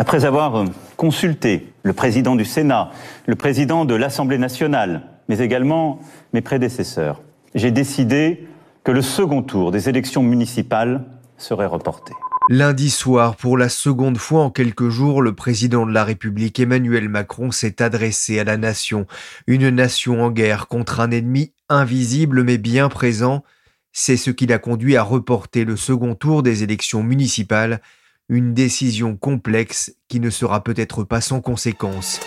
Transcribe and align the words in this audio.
Après 0.00 0.24
avoir 0.24 0.64
consulté 0.96 1.74
le 1.82 1.92
président 1.92 2.34
du 2.34 2.46
Sénat, 2.46 2.90
le 3.26 3.36
président 3.36 3.84
de 3.84 3.94
l'Assemblée 3.94 4.38
nationale, 4.38 5.02
mais 5.28 5.40
également 5.40 6.00
mes 6.32 6.40
prédécesseurs, 6.40 7.20
j'ai 7.54 7.70
décidé 7.70 8.48
que 8.82 8.92
le 8.92 9.02
second 9.02 9.42
tour 9.42 9.72
des 9.72 9.90
élections 9.90 10.22
municipales 10.22 11.04
serait 11.36 11.66
reporté. 11.66 12.14
Lundi 12.48 12.88
soir, 12.88 13.36
pour 13.36 13.58
la 13.58 13.68
seconde 13.68 14.16
fois 14.16 14.44
en 14.44 14.50
quelques 14.50 14.88
jours, 14.88 15.20
le 15.20 15.34
président 15.34 15.84
de 15.84 15.92
la 15.92 16.04
République 16.04 16.58
Emmanuel 16.58 17.10
Macron 17.10 17.50
s'est 17.50 17.82
adressé 17.82 18.38
à 18.38 18.44
la 18.44 18.56
nation, 18.56 19.06
une 19.46 19.68
nation 19.68 20.24
en 20.24 20.30
guerre 20.30 20.66
contre 20.68 21.00
un 21.00 21.10
ennemi 21.10 21.52
invisible 21.68 22.42
mais 22.42 22.56
bien 22.56 22.88
présent. 22.88 23.44
C'est 23.92 24.16
ce 24.16 24.30
qui 24.30 24.46
l'a 24.46 24.58
conduit 24.58 24.96
à 24.96 25.02
reporter 25.02 25.66
le 25.66 25.76
second 25.76 26.14
tour 26.14 26.42
des 26.42 26.62
élections 26.62 27.02
municipales, 27.02 27.82
une 28.30 28.54
décision 28.54 29.16
complexe 29.16 29.92
qui 30.06 30.20
ne 30.20 30.30
sera 30.30 30.62
peut-être 30.62 31.02
pas 31.02 31.20
sans 31.20 31.40
conséquences. 31.40 32.20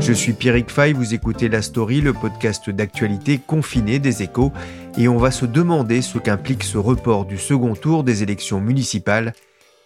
Je 0.00 0.12
suis 0.12 0.34
Pierrick 0.34 0.70
Fay, 0.70 0.92
vous 0.92 1.14
écoutez 1.14 1.48
La 1.48 1.62
Story, 1.62 2.02
le 2.02 2.12
podcast 2.12 2.68
d'actualité 2.68 3.38
confiné 3.38 3.98
des 3.98 4.22
échos, 4.22 4.52
et 4.98 5.08
on 5.08 5.16
va 5.16 5.30
se 5.30 5.46
demander 5.46 6.02
ce 6.02 6.18
qu'implique 6.18 6.64
ce 6.64 6.76
report 6.76 7.24
du 7.24 7.38
second 7.38 7.74
tour 7.74 8.04
des 8.04 8.22
élections 8.22 8.60
municipales 8.60 9.32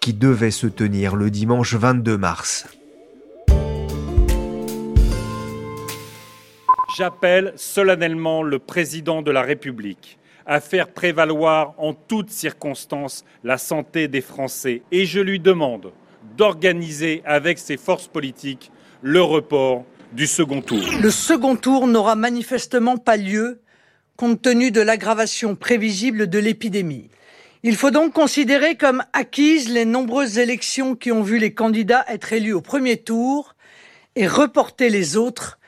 qui 0.00 0.12
devait 0.12 0.50
se 0.50 0.66
tenir 0.66 1.14
le 1.14 1.30
dimanche 1.30 1.74
22 1.74 2.18
mars. 2.18 2.66
J'appelle 6.96 7.52
solennellement 7.56 8.42
le 8.42 8.58
président 8.58 9.20
de 9.20 9.30
la 9.30 9.42
République 9.42 10.18
à 10.46 10.60
faire 10.60 10.88
prévaloir 10.88 11.74
en 11.76 11.92
toutes 11.92 12.30
circonstances 12.30 13.22
la 13.44 13.58
santé 13.58 14.08
des 14.08 14.22
Français 14.22 14.80
et 14.90 15.04
je 15.04 15.20
lui 15.20 15.38
demande 15.38 15.92
d'organiser 16.38 17.20
avec 17.26 17.58
ses 17.58 17.76
forces 17.76 18.08
politiques 18.08 18.70
le 19.02 19.20
report 19.20 19.84
du 20.12 20.26
second 20.26 20.62
tour. 20.62 20.80
Le 20.98 21.10
second 21.10 21.56
tour 21.56 21.86
n'aura 21.86 22.16
manifestement 22.16 22.96
pas 22.96 23.18
lieu 23.18 23.60
compte 24.16 24.40
tenu 24.40 24.70
de 24.70 24.80
l'aggravation 24.80 25.54
prévisible 25.54 26.30
de 26.30 26.38
l'épidémie. 26.38 27.10
Il 27.62 27.76
faut 27.76 27.90
donc 27.90 28.14
considérer 28.14 28.76
comme 28.76 29.04
acquises 29.12 29.68
les 29.68 29.84
nombreuses 29.84 30.38
élections 30.38 30.94
qui 30.94 31.12
ont 31.12 31.22
vu 31.22 31.36
les 31.36 31.52
candidats 31.52 32.06
être 32.08 32.32
élus 32.32 32.54
au 32.54 32.62
premier 32.62 32.96
tour 32.96 33.54
et 34.14 34.26
reporter 34.26 34.88
les 34.88 35.18
autres 35.18 35.58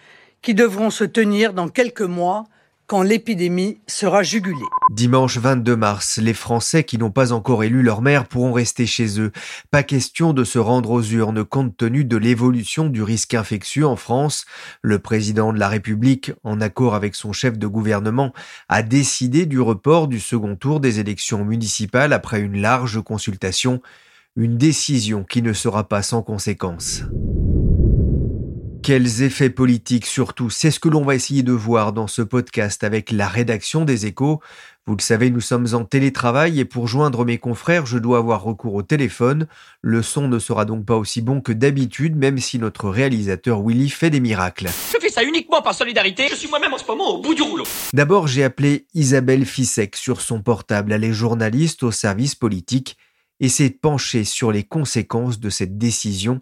qui 0.42 0.54
devront 0.54 0.90
se 0.90 1.04
tenir 1.04 1.52
dans 1.52 1.68
quelques 1.68 2.02
mois 2.02 2.44
quand 2.88 3.02
l'épidémie 3.02 3.80
sera 3.86 4.22
jugulée. 4.22 4.64
Dimanche 4.90 5.36
22 5.36 5.76
mars, 5.76 6.16
les 6.16 6.32
Français 6.32 6.84
qui 6.84 6.96
n'ont 6.96 7.10
pas 7.10 7.32
encore 7.32 7.62
élu 7.62 7.82
leur 7.82 8.00
maire 8.00 8.26
pourront 8.26 8.54
rester 8.54 8.86
chez 8.86 9.20
eux. 9.20 9.30
Pas 9.70 9.82
question 9.82 10.32
de 10.32 10.42
se 10.42 10.58
rendre 10.58 10.90
aux 10.90 11.02
urnes 11.02 11.44
compte 11.44 11.76
tenu 11.76 12.06
de 12.06 12.16
l'évolution 12.16 12.88
du 12.88 13.02
risque 13.02 13.34
infectieux 13.34 13.86
en 13.86 13.96
France. 13.96 14.46
Le 14.80 14.98
président 14.98 15.52
de 15.52 15.58
la 15.58 15.68
République, 15.68 16.32
en 16.44 16.62
accord 16.62 16.94
avec 16.94 17.14
son 17.14 17.34
chef 17.34 17.58
de 17.58 17.66
gouvernement, 17.66 18.32
a 18.70 18.82
décidé 18.82 19.44
du 19.44 19.60
report 19.60 20.08
du 20.08 20.18
second 20.18 20.56
tour 20.56 20.80
des 20.80 20.98
élections 20.98 21.44
municipales 21.44 22.14
après 22.14 22.40
une 22.40 22.58
large 22.58 23.02
consultation. 23.02 23.82
Une 24.34 24.56
décision 24.56 25.24
qui 25.24 25.42
ne 25.42 25.52
sera 25.52 25.88
pas 25.88 26.00
sans 26.00 26.22
conséquences. 26.22 27.02
Quels 28.88 29.22
effets 29.22 29.50
politiques 29.50 30.06
surtout 30.06 30.48
C'est 30.48 30.70
ce 30.70 30.80
que 30.80 30.88
l'on 30.88 31.04
va 31.04 31.14
essayer 31.14 31.42
de 31.42 31.52
voir 31.52 31.92
dans 31.92 32.06
ce 32.06 32.22
podcast 32.22 32.82
avec 32.84 33.12
la 33.12 33.28
rédaction 33.28 33.84
des 33.84 34.06
échos. 34.06 34.40
Vous 34.86 34.96
le 34.96 35.02
savez, 35.02 35.28
nous 35.28 35.42
sommes 35.42 35.66
en 35.74 35.84
télétravail 35.84 36.58
et 36.58 36.64
pour 36.64 36.88
joindre 36.88 37.26
mes 37.26 37.36
confrères, 37.36 37.84
je 37.84 37.98
dois 37.98 38.16
avoir 38.16 38.42
recours 38.42 38.72
au 38.72 38.82
téléphone. 38.82 39.46
Le 39.82 40.00
son 40.00 40.26
ne 40.26 40.38
sera 40.38 40.64
donc 40.64 40.86
pas 40.86 40.96
aussi 40.96 41.20
bon 41.20 41.42
que 41.42 41.52
d'habitude, 41.52 42.16
même 42.16 42.38
si 42.38 42.58
notre 42.58 42.88
réalisateur 42.88 43.60
Willy 43.62 43.90
fait 43.90 44.08
des 44.08 44.20
miracles. 44.20 44.68
Je 44.94 44.98
fais 44.98 45.10
ça 45.10 45.22
uniquement 45.22 45.60
par 45.60 45.74
solidarité, 45.74 46.26
je 46.30 46.36
suis 46.36 46.48
moi-même 46.48 46.72
en 46.72 46.78
ce 46.78 46.86
moment 46.86 47.10
au 47.10 47.20
bout 47.20 47.34
du 47.34 47.42
rouleau. 47.42 47.64
D'abord, 47.92 48.26
j'ai 48.26 48.42
appelé 48.42 48.86
Isabelle 48.94 49.44
Fissek 49.44 49.96
sur 49.96 50.22
son 50.22 50.40
portable. 50.40 50.94
Elle 50.94 51.04
est 51.04 51.12
journaliste 51.12 51.82
au 51.82 51.90
service 51.90 52.34
politique 52.34 52.96
et 53.38 53.50
s'est 53.50 53.68
penchée 53.68 54.24
sur 54.24 54.50
les 54.50 54.64
conséquences 54.64 55.40
de 55.40 55.50
cette 55.50 55.76
décision 55.76 56.40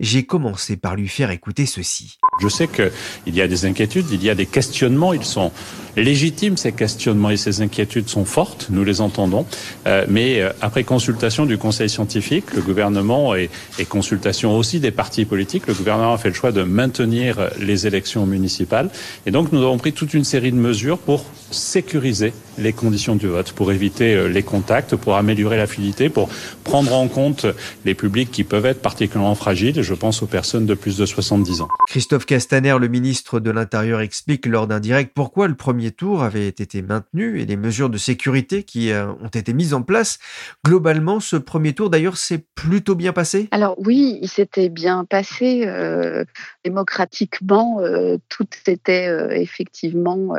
j'ai 0.00 0.24
commencé 0.26 0.76
par 0.76 0.96
lui 0.96 1.08
faire 1.08 1.30
écouter 1.30 1.66
ceci. 1.66 2.18
Je 2.38 2.48
sais 2.48 2.68
qu'il 2.68 3.34
y 3.34 3.40
a 3.40 3.48
des 3.48 3.66
inquiétudes, 3.66 4.06
il 4.12 4.22
y 4.22 4.30
a 4.30 4.34
des 4.34 4.46
questionnements, 4.46 5.12
ils 5.12 5.24
sont 5.24 5.50
légitimes, 5.96 6.56
ces 6.56 6.72
questionnements 6.72 7.30
et 7.30 7.36
ces 7.36 7.60
inquiétudes 7.60 8.08
sont 8.08 8.24
fortes, 8.24 8.68
nous 8.70 8.84
les 8.84 9.00
entendons, 9.00 9.46
euh, 9.86 10.04
mais 10.08 10.40
euh, 10.40 10.50
après 10.60 10.84
consultation 10.84 11.46
du 11.46 11.58
Conseil 11.58 11.88
scientifique, 11.88 12.54
le 12.54 12.62
gouvernement 12.62 13.34
et, 13.34 13.50
et, 13.78 13.84
consultation 13.84 14.56
aussi 14.56 14.80
des 14.80 14.90
partis 14.90 15.24
politiques, 15.24 15.66
le 15.66 15.74
gouvernement 15.74 16.14
a 16.14 16.18
fait 16.18 16.28
le 16.28 16.34
choix 16.34 16.52
de 16.52 16.62
maintenir 16.62 17.50
les 17.58 17.86
élections 17.86 18.26
municipales, 18.26 18.90
et 19.26 19.30
donc 19.30 19.52
nous 19.52 19.62
avons 19.62 19.78
pris 19.78 19.92
toute 19.92 20.14
une 20.14 20.24
série 20.24 20.52
de 20.52 20.56
mesures 20.56 20.98
pour 20.98 21.24
sécuriser 21.50 22.32
les 22.58 22.72
conditions 22.72 23.16
du 23.16 23.26
vote, 23.26 23.52
pour 23.52 23.72
éviter 23.72 24.14
euh, 24.14 24.28
les 24.28 24.42
contacts, 24.42 24.96
pour 24.96 25.16
améliorer 25.16 25.56
la 25.56 25.66
fluidité, 25.66 26.08
pour 26.08 26.28
prendre 26.64 26.92
en 26.94 27.08
compte 27.08 27.46
les 27.84 27.94
publics 27.94 28.30
qui 28.30 28.44
peuvent 28.44 28.66
être 28.66 28.82
particulièrement 28.82 29.34
fragiles, 29.34 29.82
je 29.82 29.94
pense 29.94 30.22
aux 30.22 30.26
personnes 30.26 30.66
de 30.66 30.74
plus 30.74 30.96
de 30.96 31.06
70 31.06 31.62
ans. 31.62 31.68
Christophe 31.88 32.26
Castaner, 32.28 32.76
le 32.78 32.88
ministre 32.88 33.40
de 33.40 33.50
l'Intérieur, 33.50 34.02
explique 34.02 34.44
lors 34.44 34.66
d'un 34.66 34.80
direct 34.80 35.12
pourquoi 35.14 35.48
le 35.48 35.54
premier 35.54 35.92
tour 35.92 36.22
avait 36.22 36.46
été 36.48 36.82
maintenu 36.82 37.40
et 37.40 37.46
les 37.46 37.56
mesures 37.56 37.88
de 37.88 37.96
sécurité 37.96 38.64
qui 38.64 38.92
euh, 38.92 39.06
ont 39.06 39.28
été 39.28 39.54
mises 39.54 39.72
en 39.72 39.80
place. 39.80 40.18
Globalement, 40.62 41.20
ce 41.20 41.36
premier 41.36 41.72
tour, 41.72 41.88
d'ailleurs, 41.88 42.18
s'est 42.18 42.44
plutôt 42.54 42.94
bien 42.96 43.14
passé? 43.14 43.48
Alors 43.50 43.76
oui, 43.78 44.18
il 44.20 44.28
s'était 44.28 44.68
bien 44.68 45.06
passé. 45.06 45.62
Euh, 45.64 46.26
démocratiquement, 46.64 47.80
euh, 47.80 48.18
tout 48.28 48.46
était 48.66 49.40
effectivement 49.40 50.34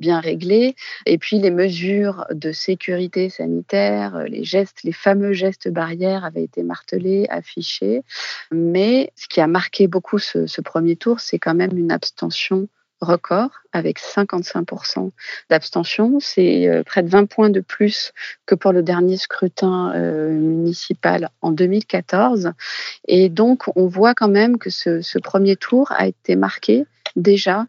bien 0.00 0.18
réglé. 0.18 0.74
Et 1.04 1.18
puis 1.18 1.38
les 1.38 1.50
mesures 1.50 2.24
de 2.30 2.52
sécurité 2.52 3.28
sanitaire, 3.28 4.24
les 4.28 4.44
gestes, 4.44 4.82
les 4.82 4.92
fameux 4.92 5.34
gestes 5.34 5.68
barrières 5.68 6.24
avaient 6.24 6.44
été 6.44 6.62
martelés, 6.62 7.26
affichés. 7.28 8.02
Mais 8.50 9.12
ce 9.14 9.28
qui 9.28 9.42
a 9.42 9.46
marqué 9.46 9.88
beaucoup 9.88 10.18
ce, 10.18 10.46
ce 10.46 10.62
premier 10.62 10.96
c'est 11.18 11.38
quand 11.38 11.54
même 11.54 11.76
une 11.76 11.92
abstention 11.92 12.68
record 13.00 13.50
avec 13.72 13.98
55% 13.98 15.10
d'abstention. 15.50 16.18
C'est 16.20 16.68
euh, 16.68 16.82
près 16.84 17.02
de 17.02 17.08
20 17.08 17.26
points 17.26 17.50
de 17.50 17.60
plus 17.60 18.12
que 18.46 18.54
pour 18.54 18.72
le 18.72 18.82
dernier 18.82 19.16
scrutin 19.16 19.92
euh, 19.94 20.30
municipal 20.30 21.30
en 21.40 21.50
2014. 21.50 22.52
Et 23.08 23.28
donc, 23.28 23.64
on 23.76 23.86
voit 23.86 24.14
quand 24.14 24.28
même 24.28 24.58
que 24.58 24.70
ce 24.70 25.18
premier 25.18 25.56
tour 25.56 25.92
a 25.92 26.06
été 26.06 26.36
marqué 26.36 26.84
déjà 27.16 27.66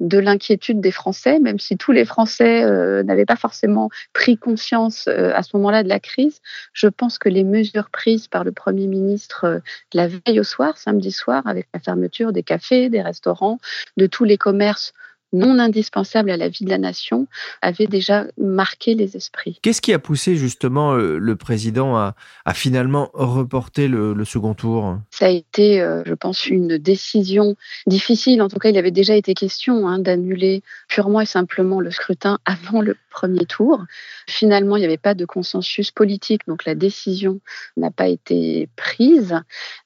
de 0.00 0.18
l'inquiétude 0.18 0.80
des 0.80 0.90
Français, 0.90 1.38
même 1.38 1.58
si 1.58 1.76
tous 1.76 1.92
les 1.92 2.04
Français 2.04 2.64
euh, 2.64 3.02
n'avaient 3.02 3.24
pas 3.24 3.36
forcément 3.36 3.88
pris 4.12 4.36
conscience 4.36 5.08
euh, 5.08 5.32
à 5.34 5.42
ce 5.42 5.56
moment-là 5.56 5.82
de 5.82 5.88
la 5.88 6.00
crise. 6.00 6.40
Je 6.72 6.88
pense 6.88 7.18
que 7.18 7.28
les 7.28 7.44
mesures 7.44 7.90
prises 7.90 8.28
par 8.28 8.44
le 8.44 8.52
Premier 8.52 8.86
ministre 8.86 9.44
euh, 9.44 9.58
la 9.92 10.08
veille 10.08 10.40
au 10.40 10.44
soir, 10.44 10.76
samedi 10.76 11.12
soir, 11.12 11.46
avec 11.46 11.68
la 11.72 11.80
fermeture 11.80 12.32
des 12.32 12.42
cafés, 12.42 12.90
des 12.90 13.02
restaurants, 13.02 13.58
de 13.96 14.06
tous 14.06 14.24
les 14.24 14.36
commerces 14.36 14.92
non 15.32 15.58
indispensable 15.58 16.30
à 16.30 16.36
la 16.36 16.48
vie 16.48 16.64
de 16.64 16.70
la 16.70 16.78
nation, 16.78 17.26
avait 17.62 17.86
déjà 17.86 18.26
marqué 18.38 18.94
les 18.94 19.16
esprits. 19.16 19.58
Qu'est-ce 19.62 19.80
qui 19.80 19.92
a 19.92 19.98
poussé 19.98 20.36
justement 20.36 20.94
euh, 20.94 21.18
le 21.18 21.36
président 21.36 21.96
à, 21.96 22.14
à 22.44 22.54
finalement 22.54 23.10
reporter 23.12 23.88
le, 23.88 24.14
le, 24.14 24.24
second 24.24 24.54
tour? 24.54 24.98
Ça 25.10 25.26
a 25.26 25.30
été, 25.30 25.80
euh, 25.80 26.02
je 26.06 26.14
pense, 26.14 26.46
une 26.46 26.78
décision 26.78 27.56
difficile. 27.86 28.42
En 28.42 28.48
tout 28.48 28.58
cas, 28.58 28.68
il 28.68 28.78
avait 28.78 28.90
déjà 28.90 29.14
été 29.14 29.34
question 29.34 29.88
hein, 29.88 29.98
d'annuler 29.98 30.62
purement 30.88 31.20
et 31.20 31.26
simplement 31.26 31.80
le 31.80 31.90
scrutin 31.90 32.38
avant 32.44 32.80
le 32.80 32.96
premier 33.10 33.46
tour. 33.46 33.84
Finalement, 34.28 34.76
il 34.76 34.80
n'y 34.80 34.86
avait 34.86 34.96
pas 34.96 35.14
de 35.14 35.24
consensus 35.24 35.90
politique, 35.90 36.42
donc 36.46 36.64
la 36.64 36.74
décision 36.74 37.40
n'a 37.76 37.90
pas 37.90 38.08
été 38.08 38.68
prise. 38.76 39.40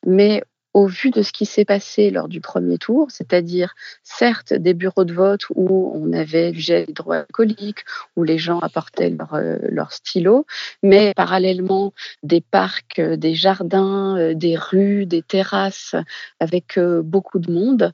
Mais 0.06 0.42
au 0.72 0.86
vu 0.86 1.10
de 1.10 1.22
ce 1.22 1.32
qui 1.32 1.46
s'est 1.46 1.64
passé 1.64 2.10
lors 2.10 2.28
du 2.28 2.40
premier 2.40 2.78
tour, 2.78 3.10
c'est-à-dire 3.10 3.74
certes 4.02 4.52
des 4.52 4.74
bureaux 4.74 5.04
de 5.04 5.12
vote 5.12 5.42
où 5.54 5.92
on 5.94 6.12
avait 6.12 6.52
du 6.52 6.60
gel 6.60 6.88
hydroalcoolique, 6.88 7.84
où 8.16 8.22
les 8.22 8.38
gens 8.38 8.60
apportaient 8.60 9.10
leur, 9.10 9.34
euh, 9.34 9.56
leur 9.62 9.92
stylo, 9.92 10.46
mais 10.82 11.12
parallèlement 11.14 11.92
des 12.22 12.40
parcs, 12.40 13.00
euh, 13.00 13.16
des 13.16 13.34
jardins, 13.34 14.16
euh, 14.16 14.34
des 14.34 14.56
rues, 14.56 15.06
des 15.06 15.22
terrasses 15.22 15.96
avec 16.38 16.78
beaucoup 16.78 17.38
de 17.38 17.52
monde, 17.52 17.92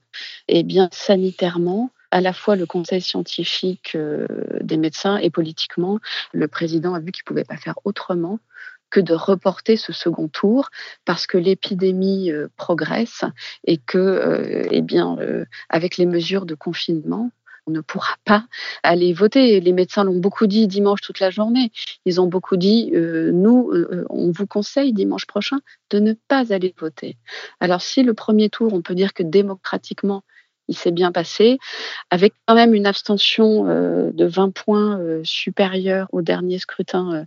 et 0.49 0.61
eh 0.61 0.63
bien 0.63 0.89
sanitairement, 0.93 1.91
à 2.11 2.21
la 2.21 2.33
fois 2.33 2.57
le 2.57 2.67
conseil 2.67 3.01
scientifique 3.01 3.97
des 4.61 4.77
médecins 4.77 5.17
et 5.17 5.31
politiquement, 5.31 5.99
le 6.33 6.49
président 6.49 6.95
a 6.95 7.01
vu 7.01 7.13
qu'il 7.13 7.23
ne 7.25 7.27
pouvait 7.27 7.45
pas 7.45 7.57
faire 7.57 7.79
autrement 7.85 8.39
que 8.91 9.01
de 9.01 9.15
reporter 9.15 9.77
ce 9.77 9.93
second 9.93 10.29
tour 10.29 10.71
parce 11.05 11.27
que 11.27 11.39
l'épidémie 11.39 12.31
euh, 12.31 12.49
progresse 12.57 13.25
et 13.65 13.79
que, 13.79 13.99
euh, 13.99 14.69
eh 14.71 14.83
bien, 14.83 15.17
euh, 15.19 15.45
avec 15.69 15.97
les 15.97 16.07
mesures 16.07 16.47
de 16.47 16.55
confinement, 16.55 17.31
on 17.67 17.73
ne 17.73 17.81
pourra 17.81 18.15
pas 18.25 18.47
aller 18.85 19.13
voter. 19.13 19.61
Les 19.61 19.73
médecins 19.73 20.05
l'ont 20.05 20.21
beaucoup 20.21 20.47
dit 20.47 20.69
dimanche 20.69 21.01
toute 21.01 21.19
la 21.19 21.31
journée. 21.31 21.73
Ils 22.05 22.21
ont 22.21 22.29
beaucoup 22.29 22.57
dit, 22.57 22.93
nous, 22.93 23.73
on 24.09 24.31
vous 24.31 24.47
conseille 24.47 24.93
dimanche 24.93 25.27
prochain 25.27 25.59
de 25.91 25.99
ne 25.99 26.13
pas 26.29 26.53
aller 26.53 26.73
voter. 26.79 27.17
Alors 27.59 27.83
si 27.83 28.05
le 28.05 28.15
premier 28.15 28.51
tour, 28.51 28.73
on 28.73 28.83
peut 28.83 28.95
dire 28.95 29.15
que 29.15 29.25
démocratiquement, 29.25 30.23
il 30.69 30.77
s'est 30.77 30.91
bien 30.91 31.13
passé, 31.13 31.59
avec 32.11 32.35
quand 32.47 32.55
même 32.55 32.75
une 32.75 32.87
abstention 32.87 33.67
euh, 33.69 34.11
de 34.13 34.27
20 34.27 34.53
points 34.53 34.99
euh, 34.99 35.21
supérieure 35.25 36.09
au 36.13 36.23
dernier 36.23 36.59
scrutin 36.59 37.15
euh, 37.15 37.25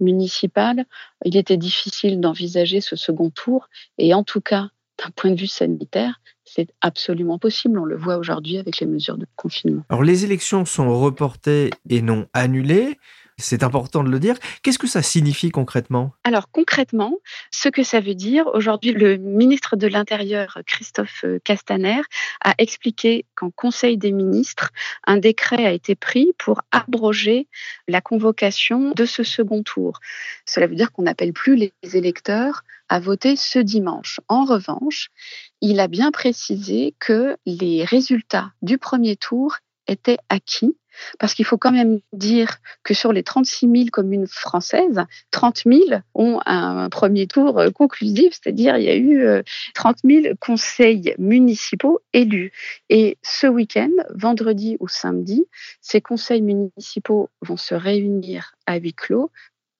municipal. 0.00 0.84
Il 1.24 1.36
était 1.36 1.56
difficile 1.56 2.20
d'envisager 2.20 2.80
ce 2.80 2.96
second 2.96 3.30
tour, 3.30 3.68
et 3.98 4.14
en 4.14 4.24
tout 4.24 4.40
cas, 4.40 4.68
d'un 5.02 5.10
point 5.14 5.30
de 5.30 5.40
vue 5.40 5.46
sanitaire, 5.46 6.20
c'est 6.44 6.68
absolument 6.80 7.38
possible. 7.38 7.78
On 7.78 7.84
le 7.84 7.96
voit 7.96 8.16
aujourd'hui 8.16 8.58
avec 8.58 8.78
les 8.78 8.86
mesures 8.86 9.16
de 9.16 9.26
confinement. 9.36 9.82
Alors 9.88 10.02
les 10.02 10.24
élections 10.24 10.64
sont 10.64 11.00
reportées 11.00 11.70
et 11.88 12.02
non 12.02 12.26
annulées. 12.34 12.98
C'est 13.38 13.62
important 13.62 14.04
de 14.04 14.10
le 14.10 14.18
dire. 14.18 14.36
Qu'est-ce 14.62 14.78
que 14.78 14.86
ça 14.86 15.02
signifie 15.02 15.50
concrètement? 15.50 16.12
Alors 16.24 16.50
concrètement, 16.50 17.18
ce 17.50 17.68
que 17.68 17.82
ça 17.82 18.00
veut 18.00 18.14
dire, 18.14 18.46
aujourd'hui, 18.54 18.92
le 18.92 19.16
ministre 19.16 19.76
de 19.76 19.86
l'Intérieur, 19.86 20.58
Christophe 20.66 21.24
euh, 21.24 21.38
Castaner, 21.44 22.02
a 22.42 22.54
expliqué 22.58 23.24
qu'en 23.34 23.50
Conseil 23.50 23.96
des 23.96 24.12
ministres, 24.12 24.70
un 25.06 25.16
décret 25.16 25.66
a 25.66 25.72
été 25.72 25.94
pris 25.94 26.32
pour 26.38 26.62
abroger 26.70 27.48
la 27.88 28.00
convocation 28.00 28.92
de 28.92 29.04
ce 29.06 29.22
second 29.22 29.62
tour. 29.62 29.98
Cela 30.46 30.66
veut 30.66 30.76
dire 30.76 30.92
qu'on 30.92 31.02
n'appelle 31.02 31.32
plus 31.32 31.56
les 31.56 31.72
électeurs 31.96 32.62
à 32.88 33.00
voter 33.00 33.36
ce 33.36 33.58
dimanche. 33.58 34.20
En 34.28 34.44
revanche, 34.44 35.08
il 35.60 35.80
a 35.80 35.88
bien 35.88 36.10
précisé 36.10 36.94
que 36.98 37.36
les 37.46 37.84
résultats 37.84 38.52
du 38.60 38.76
premier 38.76 39.16
tour 39.16 39.56
étaient 39.86 40.18
acquis 40.28 40.76
parce 41.18 41.34
qu'il 41.34 41.44
faut 41.44 41.58
quand 41.58 41.72
même 41.72 42.00
dire 42.12 42.58
que 42.82 42.94
sur 42.94 43.12
les 43.12 43.22
36 43.22 43.68
000 43.70 43.84
communes 43.92 44.26
françaises, 44.26 45.00
30 45.30 45.62
000 45.66 45.80
ont 46.14 46.40
un 46.46 46.88
premier 46.88 47.26
tour 47.26 47.58
euh, 47.58 47.70
conclusif, 47.70 48.38
c'est-à-dire 48.40 48.76
il 48.76 48.84
y 48.84 48.88
a 48.88 48.96
eu 48.96 49.42
30 49.74 49.96
euh, 50.04 50.22
000 50.22 50.34
conseils 50.40 51.14
municipaux 51.18 52.00
élus. 52.12 52.52
Et 52.88 53.18
ce 53.22 53.46
week-end, 53.46 53.90
vendredi 54.14 54.76
ou 54.80 54.88
samedi, 54.88 55.44
ces 55.80 56.00
conseils 56.00 56.42
municipaux 56.42 57.30
vont 57.40 57.56
se 57.56 57.74
réunir 57.74 58.54
à 58.66 58.76
huis 58.76 58.94
clos 58.94 59.30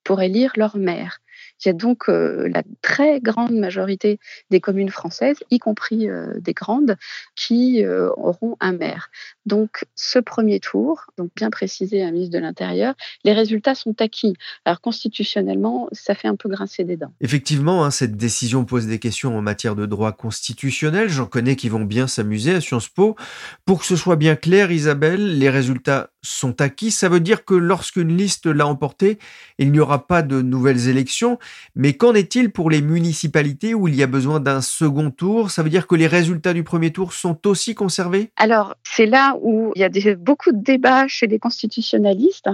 pour 0.04 0.20
élire 0.20 0.52
leur 0.56 0.76
maire. 0.76 1.21
Il 1.64 1.68
y 1.68 1.70
a 1.70 1.74
donc 1.74 2.08
euh, 2.08 2.48
la 2.48 2.62
très 2.80 3.20
grande 3.20 3.54
majorité 3.54 4.18
des 4.50 4.60
communes 4.60 4.88
françaises, 4.88 5.38
y 5.50 5.58
compris 5.58 6.08
euh, 6.08 6.38
des 6.40 6.52
grandes, 6.52 6.96
qui 7.36 7.84
euh, 7.84 8.10
auront 8.16 8.56
un 8.60 8.72
maire. 8.72 9.10
Donc 9.46 9.84
ce 9.94 10.18
premier 10.18 10.60
tour, 10.60 11.06
donc 11.18 11.30
bien 11.36 11.50
précisé 11.50 12.02
à 12.02 12.08
un 12.08 12.10
ministre 12.12 12.36
de 12.36 12.42
l'Intérieur, 12.42 12.94
les 13.24 13.32
résultats 13.32 13.74
sont 13.74 14.00
acquis. 14.00 14.34
Alors 14.64 14.80
constitutionnellement, 14.80 15.88
ça 15.92 16.14
fait 16.14 16.28
un 16.28 16.36
peu 16.36 16.48
grincer 16.48 16.84
des 16.84 16.96
dents. 16.96 17.12
Effectivement, 17.20 17.84
hein, 17.84 17.90
cette 17.90 18.16
décision 18.16 18.64
pose 18.64 18.86
des 18.86 18.98
questions 18.98 19.36
en 19.36 19.42
matière 19.42 19.76
de 19.76 19.86
droit 19.86 20.12
constitutionnel. 20.12 21.08
J'en 21.08 21.26
connais 21.26 21.56
qui 21.56 21.68
vont 21.68 21.84
bien 21.84 22.06
s'amuser 22.06 22.54
à 22.54 22.60
Sciences 22.60 22.88
Po. 22.88 23.16
Pour 23.64 23.80
que 23.80 23.86
ce 23.86 23.96
soit 23.96 24.16
bien 24.16 24.36
clair, 24.36 24.70
Isabelle, 24.70 25.38
les 25.38 25.50
résultats 25.50 26.10
sont 26.22 26.60
acquis. 26.60 26.90
Ça 26.90 27.08
veut 27.08 27.20
dire 27.20 27.44
que 27.44 27.54
lorsqu'une 27.54 28.16
liste 28.16 28.46
l'a 28.46 28.66
emporté, 28.66 29.18
il 29.58 29.72
n'y 29.72 29.80
aura 29.80 30.06
pas 30.06 30.22
de 30.22 30.40
nouvelles 30.40 30.88
élections. 30.88 31.31
Mais 31.74 31.94
qu'en 31.94 32.14
est-il 32.14 32.50
pour 32.50 32.70
les 32.70 32.82
municipalités 32.82 33.74
où 33.74 33.88
il 33.88 33.94
y 33.94 34.02
a 34.02 34.06
besoin 34.06 34.40
d'un 34.40 34.60
second 34.60 35.10
tour? 35.10 35.50
Ça 35.50 35.62
veut 35.62 35.70
dire 35.70 35.86
que 35.86 35.94
les 35.94 36.06
résultats 36.06 36.52
du 36.52 36.64
premier 36.64 36.92
tour 36.92 37.12
sont 37.12 37.46
aussi 37.46 37.74
conservés? 37.74 38.30
Alors, 38.36 38.74
c'est 38.82 39.06
là 39.06 39.36
où 39.40 39.72
il 39.74 39.80
y 39.80 39.84
a 39.84 40.14
beaucoup 40.16 40.52
de 40.52 40.62
débats 40.62 41.08
chez 41.08 41.26
les 41.26 41.38
constitutionnalistes. 41.38 42.48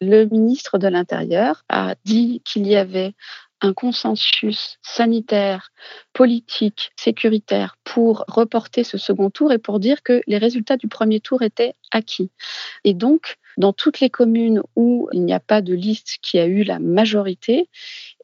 Le 0.00 0.24
ministre 0.24 0.78
de 0.78 0.88
l'Intérieur 0.88 1.64
a 1.68 1.94
dit 2.04 2.42
qu'il 2.44 2.66
y 2.66 2.76
avait 2.76 3.14
un 3.60 3.72
consensus 3.72 4.78
sanitaire, 4.82 5.72
politique, 6.12 6.92
sécuritaire 6.96 7.78
pour 7.82 8.24
reporter 8.28 8.84
ce 8.84 8.98
second 8.98 9.30
tour 9.30 9.52
et 9.52 9.58
pour 9.58 9.80
dire 9.80 10.02
que 10.02 10.20
les 10.26 10.38
résultats 10.38 10.76
du 10.76 10.86
premier 10.86 11.20
tour 11.20 11.42
étaient 11.42 11.74
acquis. 11.90 12.30
Et 12.84 12.92
donc, 12.92 13.38
dans 13.56 13.72
toutes 13.72 14.00
les 14.00 14.10
communes 14.10 14.62
où 14.76 15.08
il 15.12 15.24
n'y 15.24 15.32
a 15.32 15.40
pas 15.40 15.60
de 15.60 15.74
liste 15.74 16.18
qui 16.22 16.38
a 16.38 16.46
eu 16.46 16.62
la 16.62 16.78
majorité, 16.78 17.68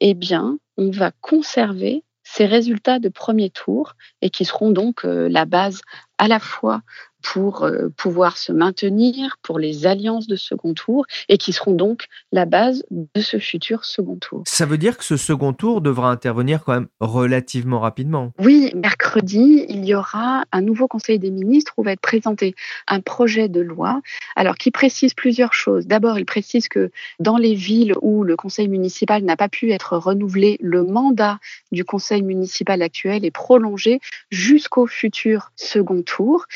eh 0.00 0.14
bien, 0.14 0.58
on 0.76 0.90
va 0.90 1.12
conserver 1.20 2.04
ces 2.22 2.46
résultats 2.46 2.98
de 2.98 3.08
premier 3.08 3.50
tour 3.50 3.94
et 4.22 4.30
qui 4.30 4.44
seront 4.44 4.70
donc 4.70 5.04
euh, 5.04 5.28
la 5.28 5.44
base 5.44 5.82
à 6.18 6.28
la 6.28 6.38
fois 6.38 6.82
pour 7.22 7.64
euh, 7.64 7.88
pouvoir 7.96 8.36
se 8.36 8.52
maintenir 8.52 9.36
pour 9.42 9.58
les 9.58 9.86
alliances 9.86 10.26
de 10.26 10.36
second 10.36 10.74
tour 10.74 11.06
et 11.28 11.38
qui 11.38 11.52
seront 11.52 11.72
donc 11.72 12.06
la 12.32 12.44
base 12.44 12.84
de 12.90 13.20
ce 13.20 13.38
futur 13.38 13.84
second 13.84 14.16
tour. 14.16 14.42
Ça 14.46 14.66
veut 14.66 14.78
dire 14.78 14.96
que 14.98 15.04
ce 15.04 15.16
second 15.16 15.52
tour 15.52 15.80
devra 15.80 16.10
intervenir 16.10 16.64
quand 16.64 16.72
même 16.72 16.88
relativement 17.00 17.80
rapidement. 17.80 18.32
Oui, 18.38 18.72
mercredi, 18.74 19.64
il 19.68 19.84
y 19.84 19.94
aura 19.94 20.44
un 20.52 20.60
nouveau 20.60 20.88
Conseil 20.88 21.18
des 21.18 21.30
ministres 21.30 21.72
où 21.76 21.82
va 21.82 21.92
être 21.92 22.00
présenté 22.00 22.54
un 22.86 23.00
projet 23.00 23.48
de 23.48 23.60
loi 23.60 24.00
alors 24.36 24.56
qui 24.56 24.70
précise 24.70 25.14
plusieurs 25.14 25.54
choses. 25.54 25.86
D'abord, 25.86 26.18
il 26.18 26.24
précise 26.24 26.68
que 26.68 26.90
dans 27.18 27.36
les 27.36 27.54
villes 27.54 27.94
où 28.02 28.24
le 28.24 28.36
conseil 28.36 28.68
municipal 28.68 29.22
n'a 29.22 29.36
pas 29.36 29.48
pu 29.48 29.72
être 29.72 29.96
renouvelé, 29.96 30.58
le 30.60 30.84
mandat 30.84 31.38
du 31.72 31.84
conseil 31.84 32.22
municipal 32.22 32.82
actuel 32.82 33.24
est 33.24 33.30
prolongé 33.30 34.00
jusqu'au 34.30 34.86
futur 34.86 35.52
second 35.56 36.02
tour 36.02 36.46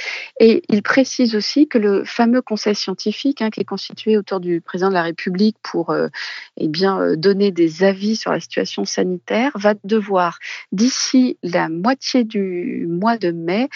et 0.41 0.54
il 0.69 0.83
précise 0.83 1.35
aussi 1.35 1.69
que 1.69 1.79
le 1.79 2.05
fameux 2.05 2.43
conseil 2.43 2.75
scientifique, 2.75 3.43
hein, 3.43 3.51
qui 3.51 3.61
est 3.61 3.65
constitué 3.65 4.17
autour 4.17 4.41
du 4.41 4.61
président 4.61 4.89
de 4.89 4.94
la 4.94 5.03
République 5.03 5.56
pour 5.63 5.91
euh, 5.91 6.08
eh 6.56 6.69
bien, 6.69 7.01
euh, 7.01 7.17
donner 7.17 7.51
des 7.51 7.84
avis 7.84 8.17
sur 8.17 8.32
la 8.32 8.41
situation 8.41 8.84
sanitaire, 8.84 9.53
va 9.55 9.75
devoir, 9.84 10.39
d'ici 10.73 11.39
la 11.43 11.69
moitié 11.69 12.25
du 12.25 12.87
mois 12.89 13.17
de 13.17 13.31
mai, 13.31 13.69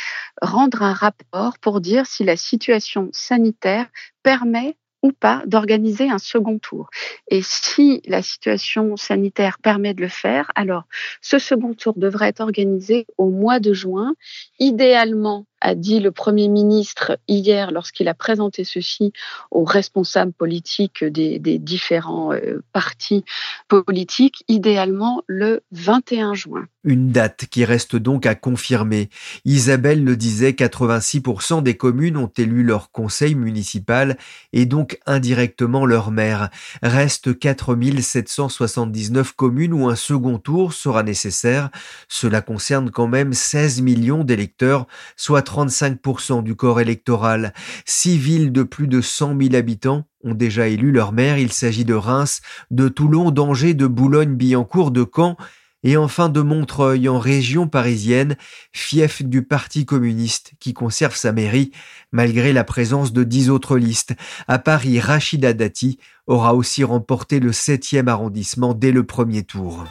rendre 0.42 0.82
un 0.82 0.92
rapport 0.92 1.58
pour 1.58 1.80
dire 1.80 2.06
si 2.06 2.24
la 2.24 2.36
situation 2.36 3.08
sanitaire 3.12 3.86
permet 4.22 4.76
ou 5.02 5.12
pas 5.12 5.42
d'organiser 5.46 6.10
un 6.10 6.18
second 6.18 6.58
tour. 6.58 6.90
Et 7.28 7.40
si 7.42 8.02
la 8.06 8.22
situation 8.22 8.96
sanitaire 8.96 9.58
permet 9.58 9.94
de 9.94 10.00
le 10.00 10.08
faire, 10.08 10.50
alors 10.54 10.84
ce 11.20 11.38
second 11.38 11.74
tour 11.74 11.94
devrait 11.96 12.28
être 12.28 12.40
organisé 12.40 13.06
au 13.16 13.30
mois 13.30 13.60
de 13.60 13.72
juin, 13.72 14.14
idéalement 14.58 15.46
a 15.60 15.74
dit 15.74 16.00
le 16.00 16.12
Premier 16.12 16.48
ministre 16.48 17.18
hier 17.28 17.70
lorsqu'il 17.70 18.08
a 18.08 18.14
présenté 18.14 18.64
ceci 18.64 19.12
aux 19.50 19.64
responsables 19.64 20.32
politiques 20.32 21.04
des, 21.04 21.38
différents 21.58 22.32
euh, 22.32 22.62
partis 22.72 23.24
politiques, 23.68 24.44
idéalement 24.48 25.22
le 25.26 25.62
21 25.72 26.34
juin. 26.34 26.66
Une 26.84 27.10
date 27.10 27.46
qui 27.50 27.64
reste 27.64 27.96
donc 27.96 28.24
à 28.24 28.34
confirmer. 28.34 29.10
Isabelle 29.44 30.04
le 30.04 30.16
disait, 30.16 30.52
86% 30.52 31.62
des 31.62 31.76
communes 31.76 32.16
ont 32.16 32.30
élu 32.38 32.62
leur 32.62 32.90
conseil 32.92 33.34
municipal 33.34 34.16
et 34.52 34.64
donc 34.64 34.98
indirectement 35.06 35.86
leur 35.86 36.10
maire. 36.10 36.50
Reste 36.82 37.38
4779 37.38 39.32
communes 39.32 39.74
où 39.74 39.88
un 39.88 39.96
second 39.96 40.38
tour 40.38 40.72
sera 40.72 41.02
nécessaire. 41.02 41.70
Cela 42.08 42.40
concerne 42.40 42.90
quand 42.90 43.08
même 43.08 43.32
16 43.32 43.82
millions 43.82 44.24
d'électeurs, 44.24 44.86
soit 45.16 45.42
35% 45.48 46.42
du 46.42 46.54
corps 46.54 46.80
électoral. 46.80 47.54
Six 47.86 48.18
villes 48.18 48.52
de 48.52 48.62
plus 48.62 48.86
de 48.86 49.00
100 49.00 49.40
000 49.40 49.54
habitants 49.54 50.04
ont 50.22 50.34
déjà 50.34 50.68
élu 50.68 50.92
leur 50.92 51.12
maire. 51.12 51.38
Il 51.38 51.52
s'agit 51.52 51.84
de 51.84 51.94
Reims, 51.94 52.40
de 52.70 52.88
Toulon, 52.88 53.30
d'Angers, 53.30 53.74
de 53.74 53.86
Boulogne-Billancourt, 53.86 54.90
de 54.90 55.04
Caen 55.04 55.36
et 55.84 55.96
enfin 55.96 56.28
de 56.28 56.40
Montreuil 56.40 57.08
en 57.08 57.18
région 57.18 57.68
parisienne, 57.68 58.36
fief 58.72 59.22
du 59.22 59.42
Parti 59.42 59.86
communiste 59.86 60.52
qui 60.58 60.74
conserve 60.74 61.14
sa 61.14 61.32
mairie 61.32 61.70
malgré 62.12 62.52
la 62.52 62.64
présence 62.64 63.12
de 63.12 63.22
dix 63.24 63.48
autres 63.48 63.78
listes. 63.78 64.14
À 64.48 64.58
Paris, 64.58 64.98
Rachida 64.98 65.52
Dati 65.52 65.98
aura 66.26 66.54
aussi 66.54 66.84
remporté 66.84 67.40
le 67.40 67.52
septième 67.52 68.08
arrondissement 68.08 68.74
dès 68.74 68.90
le 68.90 69.04
premier 69.04 69.44
tour. 69.44 69.84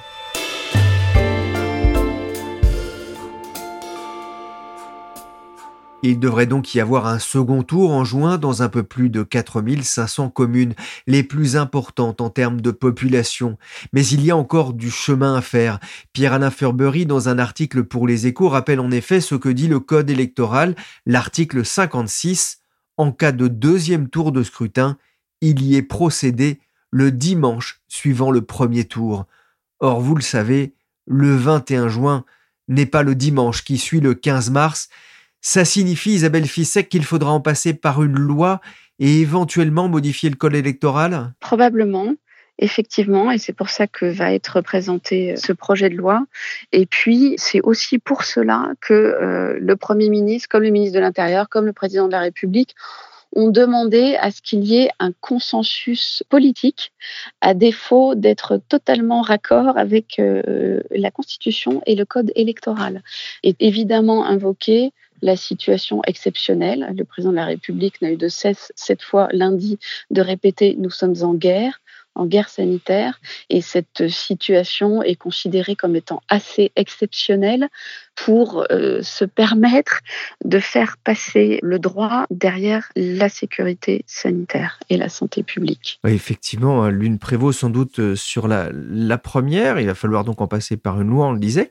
Il 6.03 6.19
devrait 6.19 6.45
donc 6.45 6.75
y 6.75 6.79
avoir 6.79 7.07
un 7.07 7.17
second 7.17 7.63
tour 7.63 7.91
en 7.91 8.05
juin 8.05 8.37
dans 8.37 8.61
un 8.61 8.69
peu 8.69 8.83
plus 8.83 9.09
de 9.09 9.23
4500 9.23 10.29
communes, 10.29 10.75
les 11.07 11.23
plus 11.23 11.57
importantes 11.57 12.21
en 12.21 12.29
termes 12.29 12.61
de 12.61 12.69
population. 12.69 13.57
Mais 13.93 14.05
il 14.05 14.23
y 14.23 14.29
a 14.29 14.37
encore 14.37 14.73
du 14.73 14.91
chemin 14.91 15.35
à 15.35 15.41
faire. 15.41 15.79
Pierre-Alain 16.13 16.51
Furbery, 16.51 17.07
dans 17.07 17.29
un 17.29 17.39
article 17.39 17.83
pour 17.83 18.07
les 18.07 18.27
échos, 18.27 18.49
rappelle 18.49 18.79
en 18.79 18.91
effet 18.91 19.21
ce 19.21 19.33
que 19.33 19.49
dit 19.49 19.67
le 19.67 19.79
code 19.79 20.09
électoral, 20.11 20.75
l'article 21.07 21.65
56. 21.65 22.59
En 22.97 23.11
cas 23.11 23.31
de 23.31 23.47
deuxième 23.47 24.07
tour 24.09 24.31
de 24.31 24.43
scrutin, 24.43 24.97
il 25.41 25.63
y 25.63 25.75
est 25.75 25.83
procédé 25.83 26.59
le 26.91 27.11
dimanche 27.11 27.81
suivant 27.87 28.31
le 28.31 28.41
premier 28.41 28.85
tour. 28.85 29.25
Or, 29.79 29.99
vous 29.99 30.15
le 30.15 30.21
savez, 30.21 30.73
le 31.05 31.35
21 31.35 31.89
juin 31.89 32.23
n'est 32.67 32.85
pas 32.85 33.03
le 33.03 33.15
dimanche 33.15 33.63
qui 33.63 33.77
suit 33.77 33.99
le 33.99 34.13
15 34.13 34.51
mars. 34.51 34.89
Ça 35.41 35.65
signifie, 35.65 36.11
Isabelle 36.11 36.47
Fissek, 36.47 36.89
qu'il 36.89 37.05
faudra 37.05 37.31
en 37.31 37.41
passer 37.41 37.73
par 37.73 38.03
une 38.03 38.17
loi 38.17 38.59
et 38.99 39.21
éventuellement 39.21 39.87
modifier 39.87 40.29
le 40.29 40.35
code 40.35 40.55
électoral? 40.55 41.33
Probablement. 41.39 42.13
Effectivement, 42.59 43.29
et 43.29 43.37
c'est 43.37 43.53
pour 43.53 43.69
ça 43.69 43.85
que 43.85 44.05
va 44.05 44.33
être 44.33 44.61
présenté 44.61 45.35
ce 45.35 45.53
projet 45.53 45.91
de 45.91 45.95
loi. 45.95 46.25
Et 46.71 46.87
puis, 46.87 47.35
c'est 47.37 47.61
aussi 47.61 47.99
pour 47.99 48.23
cela 48.23 48.71
que 48.81 48.93
euh, 48.93 49.59
le 49.59 49.75
Premier 49.75 50.09
ministre, 50.09 50.49
comme 50.49 50.63
le 50.63 50.71
ministre 50.71 50.95
de 50.95 50.99
l'Intérieur, 50.99 51.49
comme 51.49 51.67
le 51.67 51.73
président 51.73 52.07
de 52.07 52.13
la 52.13 52.21
République, 52.21 52.73
ont 53.35 53.49
demandé 53.49 54.17
à 54.19 54.31
ce 54.31 54.41
qu'il 54.41 54.63
y 54.63 54.79
ait 54.79 54.89
un 54.99 55.11
consensus 55.21 56.23
politique, 56.29 56.93
à 57.41 57.53
défaut 57.53 58.15
d'être 58.15 58.59
totalement 58.69 59.21
raccord 59.21 59.77
avec 59.77 60.17
euh, 60.17 60.81
la 60.89 61.11
Constitution 61.11 61.83
et 61.85 61.93
le 61.93 62.05
Code 62.05 62.31
électoral. 62.35 63.03
Et 63.43 63.55
évidemment 63.59 64.25
invoqué 64.25 64.91
la 65.21 65.35
situation 65.35 66.01
exceptionnelle. 66.07 66.93
Le 66.95 67.03
président 67.03 67.31
de 67.31 67.37
la 67.37 67.45
République 67.45 68.01
n'a 68.01 68.11
eu 68.11 68.17
de 68.17 68.27
cesse, 68.27 68.71
cette 68.75 69.01
fois 69.01 69.27
lundi, 69.31 69.79
de 70.11 70.21
répéter 70.21 70.75
Nous 70.77 70.89
sommes 70.89 71.15
en 71.21 71.33
guerre 71.33 71.79
en 72.17 72.25
guerre 72.25 72.49
sanitaire 72.49 73.19
et 73.49 73.61
cette 73.61 74.09
situation 74.09 75.03
est 75.03 75.15
considérée 75.15 75.75
comme 75.75 75.95
étant 75.95 76.21
assez 76.27 76.71
exceptionnelle 76.75 77.69
pour 78.15 78.65
euh, 78.71 79.01
se 79.03 79.23
permettre 79.23 79.99
de 80.43 80.59
faire 80.59 80.97
passer 81.03 81.59
le 81.61 81.77
droit 81.77 82.25
derrière 82.31 82.89
la 82.95 83.29
sécurité 83.29 84.03
sanitaire 84.07 84.79
et 84.89 84.97
la 84.97 85.09
santé 85.09 85.43
publique. 85.43 85.99
effectivement, 86.07 86.83
hein, 86.83 86.89
l'une 86.89 87.19
prévaut 87.19 87.51
sans 87.51 87.69
doute 87.69 87.99
euh, 87.99 88.15
sur 88.15 88.47
la, 88.47 88.69
la 88.73 89.17
première. 89.19 89.79
Il 89.79 89.85
va 89.85 89.95
falloir 89.95 90.23
donc 90.23 90.41
en 90.41 90.47
passer 90.47 90.77
par 90.77 90.99
une 90.99 91.09
loi, 91.09 91.27
on 91.27 91.33
le 91.33 91.39
disait. 91.39 91.69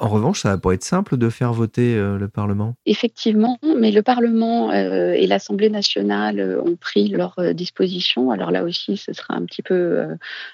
En 0.00 0.08
revanche, 0.08 0.42
ça 0.42 0.56
va 0.56 0.74
être 0.74 0.82
simple 0.82 1.16
de 1.16 1.28
faire 1.28 1.52
voter 1.52 1.94
euh, 1.94 2.18
le 2.18 2.26
Parlement. 2.28 2.74
Effectivement, 2.84 3.58
mais 3.78 3.92
le 3.92 4.02
Parlement 4.02 4.72
euh, 4.72 5.12
et 5.12 5.26
l'Assemblée 5.28 5.70
nationale 5.70 6.40
euh, 6.40 6.60
ont 6.62 6.74
pris 6.74 7.08
leurs 7.08 7.54
dispositions. 7.54 8.32
Alors 8.32 8.50
là 8.50 8.64
aussi, 8.64 8.96
ce 8.96 9.12
sera 9.12 9.34
un 9.34 9.44
petit 9.44 9.62
peu 9.62 10.06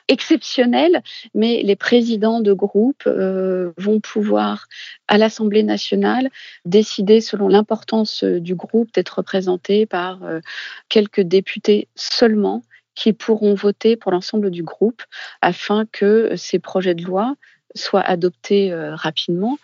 exceptionnel, 0.08 1.02
mais 1.34 1.62
les 1.62 1.76
présidents 1.76 2.40
de 2.40 2.52
groupe 2.52 3.06
vont 3.06 4.00
pouvoir, 4.00 4.66
à 5.08 5.16
l'Assemblée 5.16 5.62
nationale, 5.62 6.28
décider 6.64 7.20
selon 7.20 7.48
l'importance 7.48 8.24
du 8.24 8.54
groupe 8.54 8.92
d'être 8.92 9.18
représenté 9.18 9.86
par 9.86 10.20
quelques 10.88 11.22
députés 11.22 11.88
seulement 11.94 12.62
qui 12.94 13.12
pourront 13.12 13.54
voter 13.54 13.96
pour 13.96 14.12
l'ensemble 14.12 14.50
du 14.50 14.62
groupe 14.62 15.02
afin 15.40 15.86
que 15.90 16.36
ces 16.36 16.58
projets 16.58 16.94
de 16.94 17.04
loi 17.04 17.36
soit 17.74 18.00
adopté 18.00 18.72
euh, 18.72 18.94
rapidement. 18.94 19.58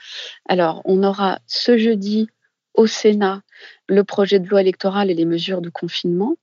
Alors, 0.48 0.82
on 0.84 1.02
aura 1.02 1.38
ce 1.46 1.78
jeudi 1.78 2.28
au 2.74 2.86
Sénat 2.86 3.42
le 3.88 4.04
projet 4.04 4.38
de 4.38 4.48
loi 4.48 4.60
électorale 4.60 5.10
et 5.10 5.14
les 5.14 5.24
mesures 5.24 5.60
de 5.60 5.70
confinement 5.70 6.36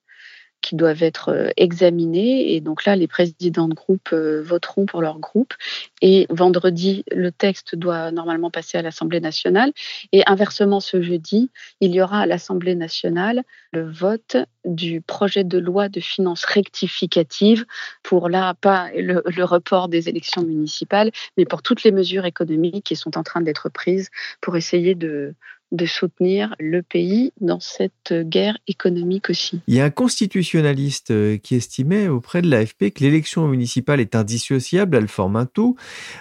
qui 0.64 0.76
doivent 0.76 1.04
être 1.04 1.30
euh, 1.30 1.50
examinés. 1.58 2.56
Et 2.56 2.62
donc 2.62 2.86
là, 2.86 2.96
les 2.96 3.08
présidents 3.08 3.68
de 3.68 3.76
groupe 3.76 4.10
euh, 4.14 4.42
voteront 4.42 4.88
pour 4.88 5.02
leur 5.02 5.20
groupe. 5.20 5.54
Et 6.02 6.26
vendredi, 6.30 7.04
le 7.12 7.32
texte 7.32 7.76
doit 7.76 8.12
normalement 8.12 8.50
passer 8.50 8.78
à 8.80 8.82
l'Assemblée 8.82 9.20
nationale. 9.20 9.74
Et 10.12 10.24
inversement, 10.26 10.80
ce 10.80 11.02
jeudi, 11.02 11.52
il 11.82 11.94
y 11.94 12.02
aura 12.02 12.22
à 12.22 12.26
l'Assemblée 12.26 12.76
nationale 12.76 13.44
le 13.72 13.92
vote 13.92 14.38
du 14.66 15.02
projet 15.02 15.44
de 15.44 15.58
loi 15.58 15.90
de 15.90 16.00
finances 16.00 16.46
rectificative 16.46 17.66
pour 18.02 18.30
là, 18.30 18.54
pas 18.54 18.90
le, 18.96 19.22
le 19.26 19.44
report 19.44 19.90
des 19.90 20.08
élections 20.08 20.44
municipales, 20.44 21.12
mais 21.38 21.46
pour 21.46 21.62
toutes 21.62 21.84
les 21.84 21.92
mesures 21.92 22.26
économiques 22.26 22.86
qui 22.86 22.96
sont 22.96 23.18
en 23.18 23.24
train 23.24 23.42
d'être 23.42 23.68
prises 23.70 24.10
pour 24.40 24.56
essayer 24.56 24.96
de, 24.96 25.36
de 25.74 25.86
soutenir 25.86 26.56
le 26.60 26.82
pays 26.84 27.34
dans 27.42 27.60
cette 27.60 28.14
guerre 28.14 28.58
économique 28.68 29.30
aussi. 29.30 29.60
Il 29.68 29.76
y 29.76 29.82
a 29.82 29.86
un 29.86 29.90
constitutionnaliste 29.90 31.12
euh, 31.12 31.38
qui 31.38 31.56
estimait 31.56 32.08
auprès 32.08 32.42
de 32.42 32.50
l'AFP 32.50 32.94
que 32.94 33.04
l'élection 33.04 33.48
municipale 33.48 34.00
est 34.00 34.16
indissociable, 34.16 34.96
elle 34.96 35.08
forme 35.08 35.36
un 35.36 35.46
tout. 35.46 35.76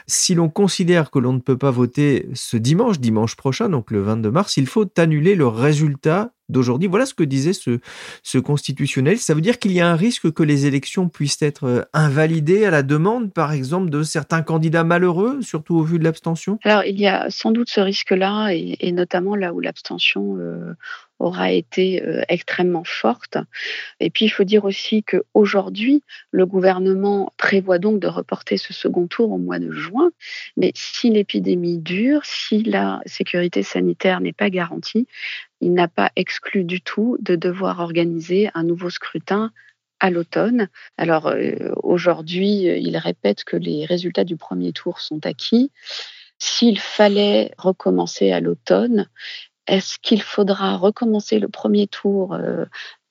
Si 0.07 0.35
l'on 0.35 0.49
considère 0.49 1.11
que 1.11 1.19
l'on 1.19 1.35
ne 1.35 1.39
peut 1.39 1.59
pas 1.59 1.71
voter 1.71 2.29
ce 2.35 2.57
dimanche, 2.57 2.99
dimanche 2.99 3.37
prochain, 3.37 3.69
donc 3.69 3.91
le 3.91 4.01
22 4.01 4.31
mars, 4.31 4.57
il 4.57 4.67
faut 4.67 4.89
annuler 4.97 5.35
le 5.35 5.47
résultat 5.47 6.33
d'aujourd'hui. 6.53 6.89
Voilà 6.89 7.07
ce 7.07 7.15
que 7.15 7.25
disait 7.25 7.53
ce, 7.53 8.39
constitutionnel. 8.39 9.19
Ça 9.19 9.35
veut 9.35 9.41
dire 9.41 9.59
qu'il 9.59 9.73
y 9.73 9.81
a 9.81 9.89
un 9.89 9.97
risque 9.97 10.33
que 10.33 10.43
les 10.43 10.67
élections 10.67 11.09
puissent 11.09 11.43
être 11.43 11.65
euh, 11.65 11.83
invalidées 11.93 12.65
à 12.65 12.71
la 12.71 12.83
demande, 12.83 13.33
par 13.33 13.53
exemple, 13.53 13.91
de 13.91 14.03
certains 14.03 14.43
candidats 14.43 14.85
malheureux, 14.85 15.41
surtout 15.43 15.77
au 15.77 15.83
vu 15.83 15.99
de 15.99 16.05
l'abstention? 16.05 16.59
Alors, 16.65 16.85
il 16.85 16.99
y 17.01 17.07
a 17.07 17.31
sans 17.31 17.51
doute 17.51 17.71
ce 17.71 17.81
risque-là, 17.81 18.51
et, 18.51 18.93
notamment 18.93 19.37
là 19.37 19.53
où 19.53 19.61
l'abstention 19.61 20.37
euh, 20.39 20.75
aura 21.23 21.53
été 21.53 22.03
euh, 22.03 22.23
extrêmement 22.29 22.85
forte. 22.85 23.39
Et 24.01 24.11
puis, 24.11 24.27
il 24.27 24.29
faut 24.29 24.45
dire 24.45 24.65
aussi 24.65 25.03
qu'aujourd'hui, 25.03 26.03
le 26.31 26.47
gouvernement 26.47 27.33
prévoit 27.37 27.79
donc 27.79 28.01
de 28.01 28.09
reporter 28.09 28.57
ce 28.57 28.73
second 28.73 29.07
tour 29.07 29.33
au 29.33 29.39
mois 29.39 29.59
de 29.59 29.71
juin. 29.71 30.11
Mais 30.57 30.73
si 30.75 31.11
l'épidémie 31.11 31.79
dure, 31.79 32.23
si 32.25 32.63
la 32.65 33.01
sécurité 33.07 33.63
sanitaire 33.63 34.21
n'est 34.21 34.33
pas 34.33 34.51
garantie, 34.51 35.07
il 35.62 35.73
n'a 35.73 35.88
pas 35.88 36.11
exclu 36.16 36.64
du 36.64 36.83
tout 36.83 37.16
de 37.21 37.37
devoir 37.37 37.78
organiser 37.78 38.50
un 38.52 38.64
nouveau 38.64 38.90
scrutin 38.90 39.52
à 40.00 40.11
l'automne. 40.11 40.69
Alors 40.99 41.28
euh, 41.28 41.73
aujourd'hui, 41.83 42.64
il 42.64 42.97
répète 42.97 43.45
que 43.45 43.57
les 43.57 43.87
résultats 43.87 44.25
du 44.25 44.37
premier 44.37 44.73
tour 44.73 45.00
sont 45.00 45.25
acquis. 45.25 45.71
S'il 46.38 46.81
fallait 46.81 47.52
recommencer 47.57 48.33
à 48.33 48.40
l'automne, 48.40 49.09
est-ce 49.69 49.99
qu'il 50.02 50.21
faudra 50.21 50.76
recommencer 50.76 51.38
le 51.38 51.49
premier 51.49 51.87
tour 51.87 52.35
euh, 52.35 52.64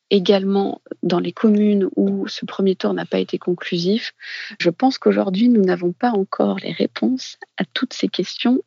également 0.09 0.81
dans 1.01 1.19
les 1.19 1.31
communes 1.31 1.87
où 1.95 2.27
ce 2.27 2.45
premier 2.45 2.75
tour 2.75 2.93
n'a 2.93 3.05
pas 3.05 3.19
été 3.19 3.37
conclusif? 3.37 4.11
Je 4.59 4.69
pense 4.69 4.97
qu'aujourd'hui, 4.97 5.47
nous 5.47 5.63
n'avons 5.63 5.93
pas 5.93 6.11
encore 6.11 6.57
les 6.59 6.73
réponses 6.73 7.37
à 7.55 7.63
toutes 7.63 7.93
ces 7.93 8.09
questions 8.09 8.61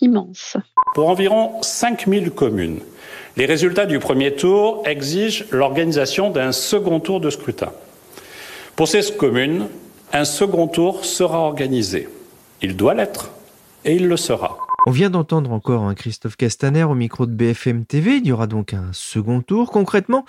immenses. 0.00 0.56
Pour 0.94 1.08
environ 1.08 1.60
5000 1.62 2.30
communes, 2.30 2.80
les 3.36 3.46
résultats 3.46 3.86
du 3.86 3.98
premier 3.98 4.34
tour 4.34 4.82
exigent 4.84 5.44
l'organisation 5.50 6.30
d'un 6.30 6.52
second 6.52 7.00
tour 7.00 7.20
de 7.20 7.30
scrutin. 7.30 7.72
Pour 8.74 8.88
ces 8.88 9.16
communes, 9.16 9.68
un 10.12 10.24
second 10.24 10.66
tour 10.66 11.04
sera 11.04 11.38
organisé. 11.38 12.08
Il 12.62 12.76
doit 12.76 12.94
l'être 12.94 13.30
et 13.84 13.94
il 13.94 14.08
le 14.08 14.16
sera. 14.16 14.58
On 14.86 14.90
vient 14.90 15.10
d'entendre 15.10 15.52
encore 15.52 15.82
un 15.82 15.94
Christophe 15.94 16.36
Castaner 16.36 16.84
au 16.84 16.94
micro 16.94 17.26
de 17.26 17.32
BFM 17.32 17.84
TV. 17.84 18.16
Il 18.16 18.26
y 18.26 18.32
aura 18.32 18.46
donc 18.46 18.72
un 18.72 18.90
second 18.92 19.42
tour. 19.42 19.70
Concrètement, 19.70 20.24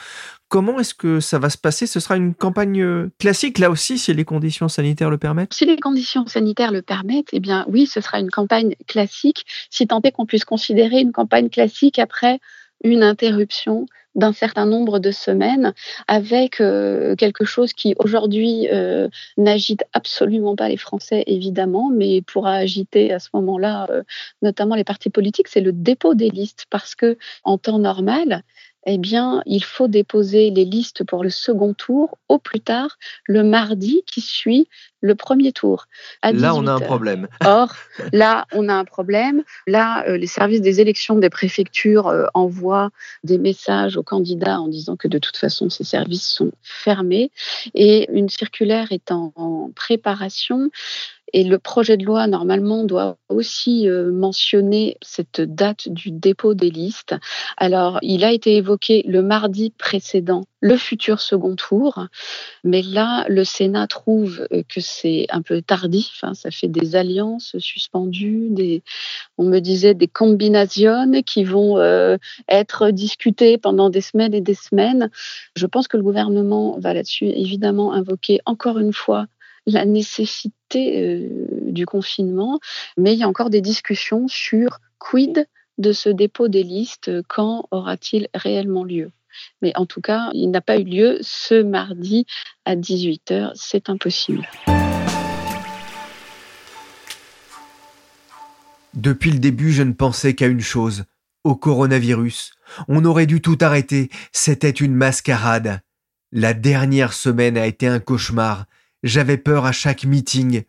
comment 0.49 0.79
est-ce 0.79 0.93
que 0.93 1.19
ça 1.19 1.39
va 1.39 1.49
se 1.49 1.57
passer? 1.57 1.87
Ce 1.87 1.99
sera 1.99 2.17
une 2.17 2.33
campagne 2.33 2.81
euh, 2.81 3.11
classique, 3.19 3.59
là 3.59 3.69
aussi, 3.69 3.97
si 3.97 4.13
les 4.13 4.25
conditions 4.25 4.67
sanitaires 4.67 5.09
le 5.09 5.17
permettent? 5.17 5.53
Si 5.53 5.65
les 5.65 5.77
conditions 5.77 6.27
sanitaires 6.27 6.71
le 6.71 6.81
permettent, 6.81 7.29
eh 7.31 7.39
bien 7.39 7.65
oui, 7.69 7.87
ce 7.87 8.01
sera 8.01 8.19
une 8.19 8.31
campagne 8.31 8.75
classique, 8.87 9.45
si 9.69 9.87
tant 9.87 10.01
est 10.01 10.11
qu'on 10.11 10.25
puisse 10.25 10.45
considérer 10.45 10.99
une 10.99 11.11
campagne 11.13 11.49
classique 11.49 11.99
après 11.99 12.39
une 12.83 13.03
interruption 13.03 13.85
d'un 14.15 14.33
certain 14.33 14.65
nombre 14.65 14.99
de 14.99 15.11
semaines 15.11 15.73
avec 16.07 16.61
euh, 16.61 17.15
quelque 17.15 17.45
chose 17.45 17.73
qui 17.73 17.95
aujourd'hui 17.99 18.67
euh, 18.71 19.07
n'agite 19.37 19.83
absolument 19.93 20.55
pas 20.55 20.67
les 20.67 20.77
Français 20.77 21.23
évidemment, 21.27 21.89
mais 21.93 22.21
pourra 22.21 22.53
agiter 22.53 23.13
à 23.13 23.19
ce 23.19 23.29
moment-là 23.33 23.87
euh, 23.91 24.03
notamment 24.41 24.75
les 24.75 24.83
partis 24.83 25.09
politiques, 25.09 25.47
c'est 25.47 25.61
le 25.61 25.71
dépôt 25.71 26.15
des 26.15 26.29
listes 26.29 26.65
parce 26.69 26.95
que 26.95 27.17
en 27.43 27.57
temps 27.57 27.79
normal, 27.79 28.43
eh 28.85 28.97
bien, 28.97 29.41
il 29.45 29.63
faut 29.63 29.87
déposer 29.87 30.51
les 30.51 30.65
listes 30.65 31.03
pour 31.03 31.23
le 31.23 31.29
second 31.29 31.73
tour 31.73 32.17
au 32.29 32.39
plus 32.39 32.61
tard 32.61 32.97
le 33.25 33.43
mardi 33.43 34.03
qui 34.05 34.21
suit 34.21 34.67
le 35.01 35.15
premier 35.15 35.51
tour. 35.51 35.87
là, 36.23 36.55
on 36.55 36.67
a 36.67 36.73
un 36.73 36.79
problème. 36.79 37.27
Or, 37.45 37.73
là, 38.11 38.45
on 38.51 38.67
a 38.67 38.73
un 38.73 38.85
problème. 38.85 39.43
Là, 39.67 40.05
euh, 40.07 40.17
les 40.17 40.27
services 40.27 40.61
des 40.61 40.81
élections 40.81 41.15
des 41.15 41.29
préfectures 41.29 42.07
euh, 42.07 42.25
envoient 42.33 42.89
des 43.23 43.37
messages 43.37 43.95
aux 43.95 44.03
candidats 44.03 44.59
en 44.59 44.67
disant 44.67 44.97
que 44.97 45.07
de 45.07 45.17
toute 45.17 45.37
façon, 45.37 45.69
ces 45.69 45.83
services 45.83 46.27
sont 46.27 46.51
fermés 46.61 47.31
et 47.75 48.09
une 48.11 48.29
circulaire 48.29 48.91
est 48.91 49.11
en 49.11 49.71
préparation 49.75 50.69
Et 51.33 51.43
le 51.43 51.59
projet 51.59 51.97
de 51.97 52.05
loi, 52.05 52.27
normalement, 52.27 52.83
doit 52.83 53.17
aussi 53.29 53.87
euh, 53.87 54.11
mentionner 54.11 54.97
cette 55.01 55.41
date 55.41 55.89
du 55.89 56.11
dépôt 56.11 56.53
des 56.53 56.69
listes. 56.69 57.15
Alors, 57.57 57.99
il 58.01 58.23
a 58.23 58.31
été 58.31 58.55
évoqué 58.55 59.03
le 59.07 59.21
mardi 59.21 59.71
précédent, 59.77 60.43
le 60.61 60.75
futur 60.77 61.21
second 61.21 61.55
tour. 61.55 62.07
Mais 62.63 62.81
là, 62.81 63.25
le 63.29 63.43
Sénat 63.43 63.87
trouve 63.87 64.47
euh, 64.51 64.63
que 64.67 64.81
c'est 64.81 65.27
un 65.29 65.41
peu 65.41 65.61
tardif. 65.61 66.19
Hein. 66.23 66.33
ça 66.33 66.51
fait 66.51 66.67
des 66.67 66.95
alliances 66.95 67.57
suspendues, 67.59 68.47
des, 68.49 68.83
on 69.37 69.45
me 69.45 69.59
disait 69.59 69.93
des 69.93 70.07
combinations 70.07 70.59
qui 71.25 71.43
vont 71.43 71.77
euh, 71.77 72.17
être 72.47 72.91
discutées 72.91 73.57
pendant 73.57 73.89
des 73.89 74.01
semaines 74.01 74.33
et 74.33 74.41
des 74.41 74.53
semaines. 74.53 75.09
Je 75.55 75.65
pense 75.65 75.87
que 75.87 75.97
le 75.97 76.03
gouvernement 76.03 76.77
va 76.79 76.93
là-dessus 76.93 77.25
évidemment 77.25 77.93
invoquer 77.93 78.39
encore 78.45 78.79
une 78.79 78.93
fois 78.93 79.27
la 79.65 79.85
nécessité 79.85 81.01
euh, 81.01 81.47
du 81.71 81.85
confinement, 81.85 82.59
mais 82.97 83.13
il 83.13 83.19
y 83.19 83.23
a 83.23 83.27
encore 83.27 83.49
des 83.49 83.61
discussions 83.61 84.27
sur 84.27 84.79
quid 84.97 85.47
de 85.77 85.93
ce 85.93 86.09
dépôt 86.09 86.47
des 86.47 86.63
listes, 86.63 87.11
quand 87.27 87.67
aura-t-il 87.71 88.27
réellement 88.33 88.83
lieu 88.83 89.11
mais 89.61 89.71
en 89.75 89.85
tout 89.85 90.01
cas, 90.01 90.29
il 90.33 90.51
n'a 90.51 90.61
pas 90.61 90.77
eu 90.77 90.83
lieu 90.83 91.17
ce 91.21 91.61
mardi 91.61 92.25
à 92.65 92.75
18h. 92.75 93.51
C'est 93.55 93.89
impossible. 93.89 94.47
Depuis 98.93 99.31
le 99.31 99.39
début, 99.39 99.71
je 99.71 99.83
ne 99.83 99.93
pensais 99.93 100.33
qu'à 100.33 100.47
une 100.47 100.61
chose, 100.61 101.05
au 101.43 101.55
coronavirus. 101.55 102.53
On 102.87 103.05
aurait 103.05 103.27
dû 103.27 103.41
tout 103.41 103.57
arrêter, 103.61 104.09
c'était 104.31 104.69
une 104.69 104.93
mascarade. 104.93 105.81
La 106.31 106.53
dernière 106.53 107.13
semaine 107.13 107.57
a 107.57 107.65
été 107.65 107.87
un 107.87 107.99
cauchemar. 107.99 108.65
J'avais 109.03 109.37
peur 109.37 109.65
à 109.65 109.71
chaque 109.71 110.03
meeting. 110.03 110.63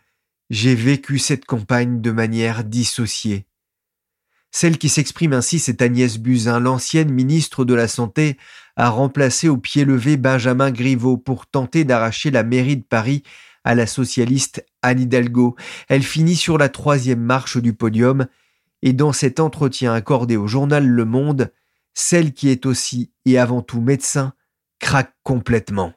J'ai 0.51 0.75
vécu 0.75 1.19
cette 1.19 1.45
campagne 1.45 2.01
de 2.01 2.11
manière 2.13 2.63
dissociée. 2.63 3.47
Celle 4.53 4.79
qui 4.79 4.89
s'exprime 4.89 5.33
ainsi, 5.33 5.59
c'est 5.59 5.83
Agnès 5.83 6.19
Buzyn, 6.19 6.61
l'ancienne 6.61 7.11
ministre 7.11 7.65
de 7.65 7.75
la 7.75 7.89
Santé, 7.89 8.37
a 8.77 8.89
remplacé 8.89 9.49
au 9.49 9.57
pied 9.57 9.85
levé 9.85 10.17
Benjamin 10.17 10.71
Griveaux 10.71 11.17
pour 11.17 11.47
tenter 11.47 11.85
d'arracher 11.85 12.31
la 12.31 12.43
mairie 12.43 12.77
de 12.77 12.83
Paris 12.83 13.23
à 13.65 13.75
la 13.75 13.87
socialiste 13.87 14.65
Anne 14.83 15.01
Hidalgo. 15.01 15.57
Elle 15.89 16.03
finit 16.03 16.37
sur 16.37 16.57
la 16.57 16.69
troisième 16.69 17.21
marche 17.21 17.59
du 17.59 17.73
podium, 17.73 18.27
et 18.83 18.93
dans 18.93 19.13
cet 19.13 19.41
entretien 19.41 19.93
accordé 19.93 20.37
au 20.37 20.47
journal 20.47 20.87
Le 20.87 21.05
Monde, 21.05 21.53
celle 21.95 22.33
qui 22.33 22.49
est 22.49 22.65
aussi 22.65 23.13
et 23.25 23.39
avant 23.39 23.63
tout 23.63 23.81
médecin 23.81 24.33
craque 24.79 25.15
complètement. 25.23 25.93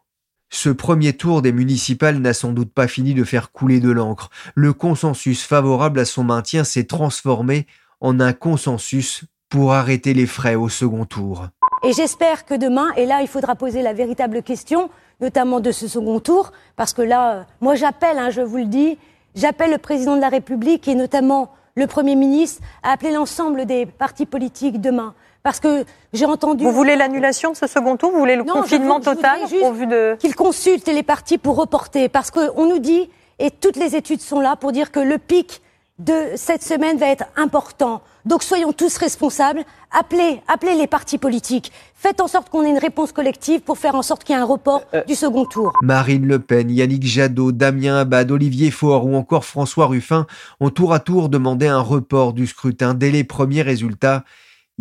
Ce 0.55 0.69
premier 0.69 1.13
tour 1.13 1.41
des 1.41 1.51
municipales 1.51 2.19
n'a 2.19 2.31
sans 2.31 2.51
doute 2.51 2.71
pas 2.71 2.87
fini 2.87 3.15
de 3.15 3.23
faire 3.23 3.51
couler 3.51 3.79
de 3.79 3.89
l'encre. 3.89 4.29
Le 4.53 4.71
consensus 4.71 5.43
favorable 5.43 5.99
à 5.99 6.05
son 6.05 6.23
maintien 6.23 6.63
s'est 6.63 6.83
transformé 6.83 7.65
en 8.01 8.19
un 8.19 8.33
consensus 8.33 9.23
pour 9.49 9.73
arrêter 9.73 10.13
les 10.13 10.27
frais 10.27 10.53
au 10.53 10.69
second 10.69 11.05
tour. 11.05 11.47
Et 11.83 11.91
j'espère 11.91 12.45
que 12.45 12.53
demain, 12.53 12.89
et 12.95 13.07
là 13.07 13.23
il 13.23 13.27
faudra 13.27 13.55
poser 13.55 13.81
la 13.81 13.93
véritable 13.93 14.43
question, 14.43 14.91
notamment 15.21 15.59
de 15.59 15.71
ce 15.71 15.87
second 15.87 16.19
tour, 16.19 16.51
parce 16.75 16.93
que 16.93 17.01
là, 17.01 17.47
moi 17.59 17.73
j'appelle, 17.73 18.19
hein, 18.19 18.29
je 18.29 18.41
vous 18.41 18.57
le 18.57 18.65
dis, 18.65 18.99
j'appelle 19.33 19.71
le 19.71 19.79
président 19.79 20.15
de 20.15 20.21
la 20.21 20.29
République 20.29 20.87
et 20.87 20.93
notamment 20.93 21.51
le 21.75 21.87
Premier 21.87 22.15
ministre 22.15 22.61
à 22.83 22.91
appeler 22.91 23.11
l'ensemble 23.11 23.65
des 23.65 23.87
partis 23.87 24.27
politiques 24.27 24.79
demain 24.79 25.15
parce 25.43 25.59
que 25.59 25.83
j'ai 26.13 26.25
entendu. 26.25 26.63
Vous 26.63 26.71
voulez 26.71 26.95
l'annulation 26.95 27.51
de 27.51 27.57
ce 27.57 27.67
second 27.67 27.97
tour? 27.97 28.11
Vous 28.11 28.19
voulez 28.19 28.37
le 28.37 28.45
confinement 28.45 28.99
total 28.99 29.39
au 29.61 29.73
vu 29.73 29.85
de. 29.85 30.15
Qu'ils 30.15 30.35
consultent 30.35 30.87
les 30.87 31.03
partis 31.03 31.37
pour 31.37 31.57
reporter. 31.57 32.09
Parce 32.09 32.31
qu'on 32.31 32.65
nous 32.67 32.79
dit, 32.79 33.09
et 33.39 33.51
toutes 33.51 33.75
les 33.75 33.95
études 33.95 34.21
sont 34.21 34.39
là 34.39 34.55
pour 34.55 34.71
dire 34.71 34.91
que 34.91 35.01
le 35.01 35.17
pic 35.17 35.61
de 35.99 36.13
cette 36.35 36.63
semaine 36.63 36.97
va 36.97 37.07
être 37.07 37.25
important. 37.35 38.01
Donc 38.25 38.41
soyons 38.41 38.71
tous 38.71 38.97
responsables. 38.97 39.63
Appelez, 39.91 40.41
appelez 40.47 40.75
les 40.75 40.87
partis 40.87 41.17
politiques. 41.17 41.71
Faites 41.93 42.21
en 42.21 42.27
sorte 42.27 42.49
qu'on 42.49 42.63
ait 42.63 42.69
une 42.69 42.79
réponse 42.79 43.11
collective 43.11 43.61
pour 43.61 43.77
faire 43.77 43.95
en 43.95 44.01
sorte 44.01 44.23
qu'il 44.23 44.35
y 44.35 44.39
ait 44.39 44.41
un 44.41 44.45
report 44.45 44.83
euh, 44.93 44.99
euh. 44.99 45.03
du 45.03 45.13
second 45.13 45.45
tour. 45.45 45.73
Marine 45.83 46.25
Le 46.25 46.39
Pen, 46.39 46.71
Yannick 46.71 47.05
Jadot, 47.05 47.51
Damien 47.51 47.97
Abad, 47.97 48.31
Olivier 48.31 48.71
Faure 48.71 49.05
ou 49.05 49.15
encore 49.15 49.45
François 49.45 49.87
Ruffin 49.87 50.25
ont 50.61 50.69
tour 50.69 50.93
à 50.93 50.99
tour 50.99 51.29
demandé 51.29 51.67
un 51.67 51.81
report 51.81 52.33
du 52.33 52.47
scrutin 52.47 52.93
dès 52.93 53.11
les 53.11 53.25
premiers 53.25 53.61
résultats 53.61 54.23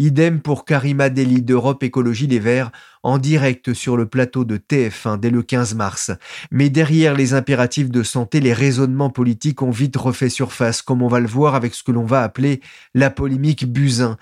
Idem 0.02 0.40
pour 0.40 0.64
Karima 0.64 1.10
Deli 1.10 1.42
d'Europe 1.42 1.84
Écologie 1.84 2.26
Les 2.26 2.40
Verts 2.40 2.72
en 3.04 3.18
direct 3.18 3.72
sur 3.72 3.96
le 3.96 4.06
plateau 4.06 4.44
de 4.44 4.56
TF1 4.56 5.20
dès 5.20 5.30
le 5.30 5.44
15 5.44 5.76
mars. 5.76 6.10
Mais 6.50 6.70
derrière 6.70 7.14
les 7.14 7.34
impératifs 7.34 7.88
de 7.88 8.02
santé, 8.02 8.40
les 8.40 8.52
raisonnements 8.52 9.10
politiques 9.10 9.62
ont 9.62 9.70
vite 9.70 9.96
refait 9.96 10.28
surface, 10.28 10.82
comme 10.82 11.02
on 11.02 11.08
va 11.08 11.20
le 11.20 11.28
voir 11.28 11.54
avec 11.54 11.72
ce 11.72 11.84
que 11.84 11.92
l'on 11.92 12.04
va 12.04 12.24
appeler 12.24 12.60
la 12.94 13.10
polémique 13.10 13.72
Buzyn. 13.72 14.16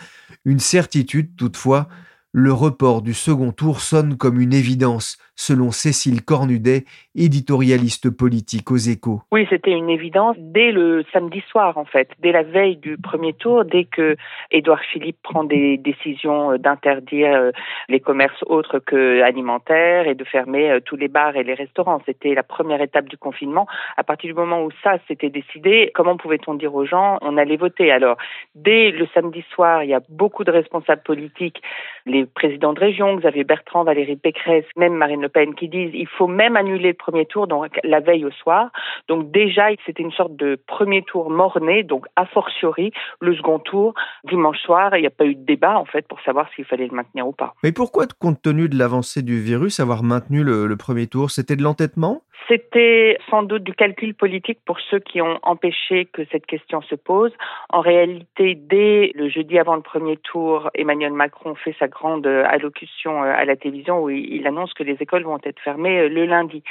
Une 0.45 0.61
certitude 0.61 1.35
toutefois, 1.35 1.89
le 2.33 2.53
report 2.53 3.03
du 3.03 3.13
second 3.13 3.51
tour 3.53 3.81
sonne 3.81 4.17
comme 4.17 4.41
une 4.41 4.53
évidence, 4.53 5.19
selon 5.35 5.71
Cécile 5.71 6.23
Cornudet, 6.23 6.85
éditorialiste 7.17 8.11
politique 8.11 8.71
aux 8.71 8.77
échos. 8.77 9.23
Oui, 9.33 9.47
c'était 9.51 9.73
une 9.73 9.91
évidence 9.91 10.37
dès 10.39 10.71
le 10.71 11.05
samedi 11.13 11.43
soir, 11.51 11.77
en 11.77 11.85
fait, 11.85 12.11
dès 12.21 12.31
la 12.31 12.45
veille 12.45 12.77
du 12.77 12.97
premier 12.99 13.33
tour, 13.33 13.65
dès 13.65 13.85
que 13.85 14.17
Édouard 14.53 14.83
Philippe 14.93 15.17
prend 15.23 15.43
des 15.43 15.77
décisions 15.77 16.57
d'interdire 16.57 17.35
euh, 17.35 17.51
les 17.89 18.01
commerces 18.01 18.45
autres 18.47 18.79
que 18.79 19.23
alimentaires 19.23 20.07
et 20.07 20.15
de 20.15 20.25
fermer 20.25 20.71
euh, 20.71 20.81
tous 20.81 20.97
les 20.97 21.09
bars 21.09 21.37
et 21.37 21.43
les 21.43 21.55
restaurants. 21.55 22.01
C'était 22.07 22.35
la 22.35 22.45
première 22.45 22.81
étape 22.81 23.09
du 23.09 23.17
confinement. 23.17 23.67
À 23.97 24.05
partir 24.05 24.29
du 24.29 24.35
moment 24.35 24.63
où 24.63 24.71
ça 24.85 24.99
s'était 25.09 25.31
décidé, 25.31 25.91
comment 25.95 26.17
pouvait-on 26.17 26.55
dire 26.55 26.75
aux 26.75 26.87
gens 26.87 27.19
on 27.23 27.37
allait 27.37 27.57
voter? 27.57 27.91
Alors, 27.91 28.17
dès 28.55 28.91
le 28.91 29.09
samedi 29.15 29.45
soir, 29.53 29.83
il 29.83 29.91
y 29.91 29.95
a 29.95 30.01
beaucoup 30.09 30.45
de 30.45 30.53
responsables 30.53 31.03
politiques, 31.03 31.61
les 32.07 32.20
présidents 32.27 32.73
de 32.73 32.81
région, 32.81 33.17
Xavier 33.17 33.45
Bertrand, 33.45 33.85
Valérie 33.85 34.17
Pécresse, 34.17 34.65
même 34.77 34.95
Marine 34.95 35.23
Le 35.23 35.29
Pen, 35.29 35.55
qui 35.55 35.69
disent 35.69 35.91
il 35.95 36.09
faut 36.09 36.27
même 36.27 36.57
annuler 36.57 36.89
le 36.89 36.95
premier 36.95 37.27
tour, 37.27 37.47
donc 37.47 37.79
la 37.85 38.01
veille 38.01 38.25
au 38.25 38.31
soir. 38.31 38.71
Donc 39.09 39.31
déjà, 39.31 39.69
c'était 39.87 40.03
une 40.03 40.13
sorte 40.13 40.37
de 40.37 40.59
premier 40.67 41.03
tour 41.03 41.31
mort-né, 41.31 41.83
donc 41.83 42.07
a 42.17 42.27
fortiori, 42.27 42.93
le 43.21 43.35
second 43.35 43.59
tour, 43.59 43.95
dimanche 44.25 44.59
soir, 44.59 44.97
il 44.97 45.01
n'y 45.01 45.07
a 45.07 45.11
pas 45.11 45.27
eu 45.27 45.35
de 45.35 45.45
débat 45.45 45.79
en 45.79 45.85
fait 45.85 46.07
pour 46.07 46.21
savoir 46.23 46.49
s'il 46.55 46.65
fallait 46.65 46.87
le 46.87 46.95
maintenir 46.95 47.27
ou 47.27 47.33
pas. 47.33 47.55
Mais 47.63 47.73
pourquoi, 47.73 48.07
compte 48.19 48.43
tenu 48.43 48.69
de 48.69 48.77
l'avancée 48.77 49.23
du 49.23 49.41
virus, 49.41 49.81
avoir 49.81 50.03
maintenu 50.03 50.43
le 50.43 50.77
premier 50.77 51.07
tour? 51.07 51.31
C'était 51.31 51.57
de 51.57 51.63
l'entêtement? 51.63 52.23
C'était 52.51 53.17
sans 53.31 53.45
doute 53.45 53.63
du 53.63 53.75
calcul 53.75 54.13
politique 54.13 54.59
pour 54.67 54.81
ceux 54.91 54.99
qui 54.99 55.23
ont 55.23 55.39
empêché 55.45 56.07
que 56.07 56.23
cette 56.33 56.47
question 56.47 56.83
se 56.83 56.97
pose. 56.97 57.31
En 57.69 57.81
réalité, 57.81 58.57
dès 58.57 59.13
le 59.15 59.29
jeudi 59.29 59.57
avant 59.57 59.77
le 59.77 59.83
premier 59.83 60.17
tour, 60.17 60.69
Emmanuel 60.75 61.13
Macron 61.13 61.55
fait 61.55 61.77
sa 61.79 61.87
grande 61.87 62.10
allocution 62.45 63.23
euh, 63.23 63.33
à 63.35 63.45
la 63.45 63.57
télévision 63.57 64.03
où 64.03 64.11
il 64.11 64.47
annonce 64.47 64.75
que 64.75 64.83
les 64.83 64.97
écoles 65.01 65.25
vont 65.25 65.39
être 65.45 65.61
fermées 65.61 66.01
euh, 66.01 66.09
le 66.09 66.27
lundi. 66.27 66.63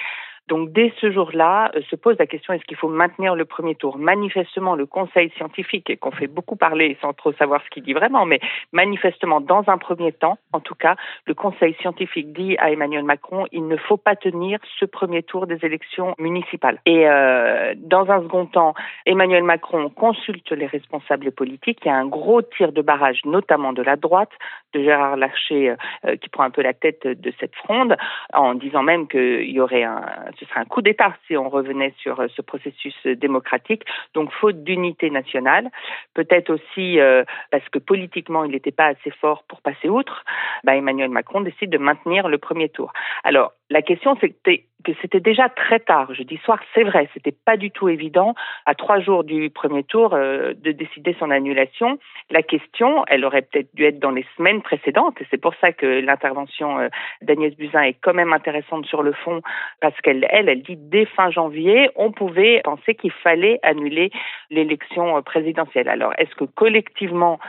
Donc 0.50 0.72
dès 0.72 0.92
ce 1.00 1.12
jour-là, 1.12 1.72
euh, 1.76 1.82
se 1.90 1.96
pose 1.96 2.16
la 2.18 2.26
question 2.26 2.54
est-ce 2.54 2.66
qu'il 2.66 2.76
faut 2.76 2.90
maintenir 2.90 3.36
le 3.36 3.46
premier 3.46 3.76
tour? 3.76 4.00
Manifestement, 4.00 4.76
le 4.76 4.88
Conseil 4.88 5.30
scientifique, 5.38 5.98
qu'on 6.00 6.12
fait 6.12 6.28
beaucoup 6.28 6.56
parler 6.56 6.98
sans 7.02 7.14
trop 7.14 7.32
savoir 7.34 7.62
ce 7.64 7.70
qu'il 7.70 7.84
dit 7.84 7.94
vraiment, 7.94 8.26
mais 8.26 8.40
manifestement, 8.72 9.42
dans 9.42 9.64
un 9.68 9.78
premier 9.78 10.12
temps, 10.12 10.40
en 10.52 10.60
tout 10.60 10.74
cas, 10.74 10.96
le 11.28 11.36
Conseil 11.36 11.76
scientifique 11.80 12.34
dit 12.34 12.58
à 12.58 12.72
Emmanuel 12.72 13.04
Macron 13.04 13.46
il 13.52 13.68
ne 13.68 13.78
faut 13.78 13.98
pas 13.98 14.16
tenir 14.16 14.60
ce 14.80 14.86
premier 14.86 15.22
tour 15.22 15.46
des 15.46 15.64
élections 15.64 16.16
municipales. 16.18 16.80
Et 16.88 17.08
euh, 17.08 17.76
dans 17.78 18.10
un 18.10 18.22
second 18.24 18.48
temps, 18.48 18.74
Emmanuel 19.06 19.44
Macron 19.44 19.90
consulte 19.90 20.52
les 20.52 20.66
responsables 20.66 21.32
politiques. 21.32 21.80
Il 21.86 21.90
y 21.90 21.92
a 21.92 21.96
un 21.96 22.08
gros 22.08 22.42
tir 22.42 22.72
de 22.72 22.82
barrage, 22.82 23.22
notamment 23.24 23.72
de 23.72 23.84
la 23.84 23.98
droite, 23.98 24.32
de 24.74 24.82
Gérard 24.82 25.16
Larcher, 25.16 25.76
euh, 26.06 26.16
qui 26.16 26.30
prend 26.30 26.44
un 26.44 26.50
peu 26.50 26.64
la 26.64 26.74
tête 26.74 27.06
de 27.06 27.34
cette 27.40 27.56
fronde, 27.56 27.96
en 28.34 28.56
disant 28.56 28.82
même 28.82 29.08
qu'il 29.08 29.52
y 29.52 29.60
aurait 29.60 29.84
un 29.84 30.02
ce 30.40 30.46
serait 30.46 30.60
un 30.60 30.66
coup 30.66 30.82
d'État 30.82 31.16
si 31.28 31.36
on 31.38 31.50
revenait 31.50 31.94
sur 31.98 32.20
euh, 32.20 32.28
ce 32.36 32.42
processus 32.42 32.96
euh, 33.06 33.16
démocratique. 33.16 33.84
Donc, 34.14 34.32
faute 34.32 34.64
d'unité 34.64 35.10
nationale, 35.10 35.70
peut-être 36.14 36.50
aussi 36.52 37.00
euh, 37.00 37.24
parce 37.52 37.68
que 37.70 37.80
politiquement, 37.80 38.44
il 38.44 38.52
n'était 38.52 38.72
pas 38.72 38.88
assez 38.88 39.12
fort 39.12 39.44
pour 39.48 39.62
passer 39.62 39.90
outre, 39.90 40.24
bah, 40.64 40.76
Emmanuel 40.76 41.10
Macron 41.10 41.42
décide 41.42 41.70
de 41.70 41.78
maintenir 41.78 42.28
le 42.28 42.38
premier 42.38 42.70
tour. 42.70 42.94
Alors, 43.24 43.54
la 43.70 43.82
question, 43.82 44.18
c'était 44.20 44.66
que 44.84 44.94
c'était 45.02 45.20
déjà 45.20 45.50
très 45.50 45.80
tard. 45.80 46.14
Je 46.14 46.24
dis 46.24 46.38
soir, 46.38 46.60
c'est 46.74 46.84
vrai, 46.84 47.10
c'était 47.14 47.34
pas 47.34 47.58
du 47.58 47.70
tout 47.70 47.90
évident 47.90 48.34
à 48.66 48.76
trois 48.76 49.00
jours 49.00 49.24
du 49.24 49.50
premier 49.50 49.84
tour 49.84 50.14
euh, 50.14 50.54
de 50.54 50.72
décider 50.72 51.16
son 51.20 51.32
annulation. 51.32 52.00
La 52.30 52.42
question, 52.42 53.04
elle 53.08 53.26
aurait 53.26 53.42
peut-être 53.42 53.76
dû 53.76 53.84
être 53.84 54.00
dans 54.00 54.12
les 54.12 54.26
semaines 54.38 54.62
précédentes, 54.62 55.22
et 55.22 55.28
c'est 55.30 55.42
pour 55.42 55.54
ça 55.60 55.74
que 55.74 55.86
l'intervention 55.86 56.80
euh, 56.80 56.88
d'Agnès 57.22 57.56
Buzyn 57.56 57.82
est 57.82 57.98
quand 58.02 58.14
même 58.14 58.32
intéressante 58.32 58.86
sur 58.86 59.04
le 59.04 59.12
fond, 59.12 59.42
parce 59.82 60.00
qu'elle, 60.02 60.26
elle, 60.30 60.48
elle 60.48 60.62
dit 60.62 60.78
dès 60.78 61.06
fin 61.06 61.30
janvier, 61.30 61.90
on 61.96 62.12
pouvait 62.12 62.62
penser 62.64 62.96
qu'il 62.96 63.12
fallait 63.12 63.60
annuler 63.64 64.12
l'élection 64.50 65.18
euh, 65.18 65.22
présidentielle. 65.22 65.90
Alors, 65.90 66.14
est-ce 66.18 66.34
que 66.36 66.46
collectivement 66.46 67.40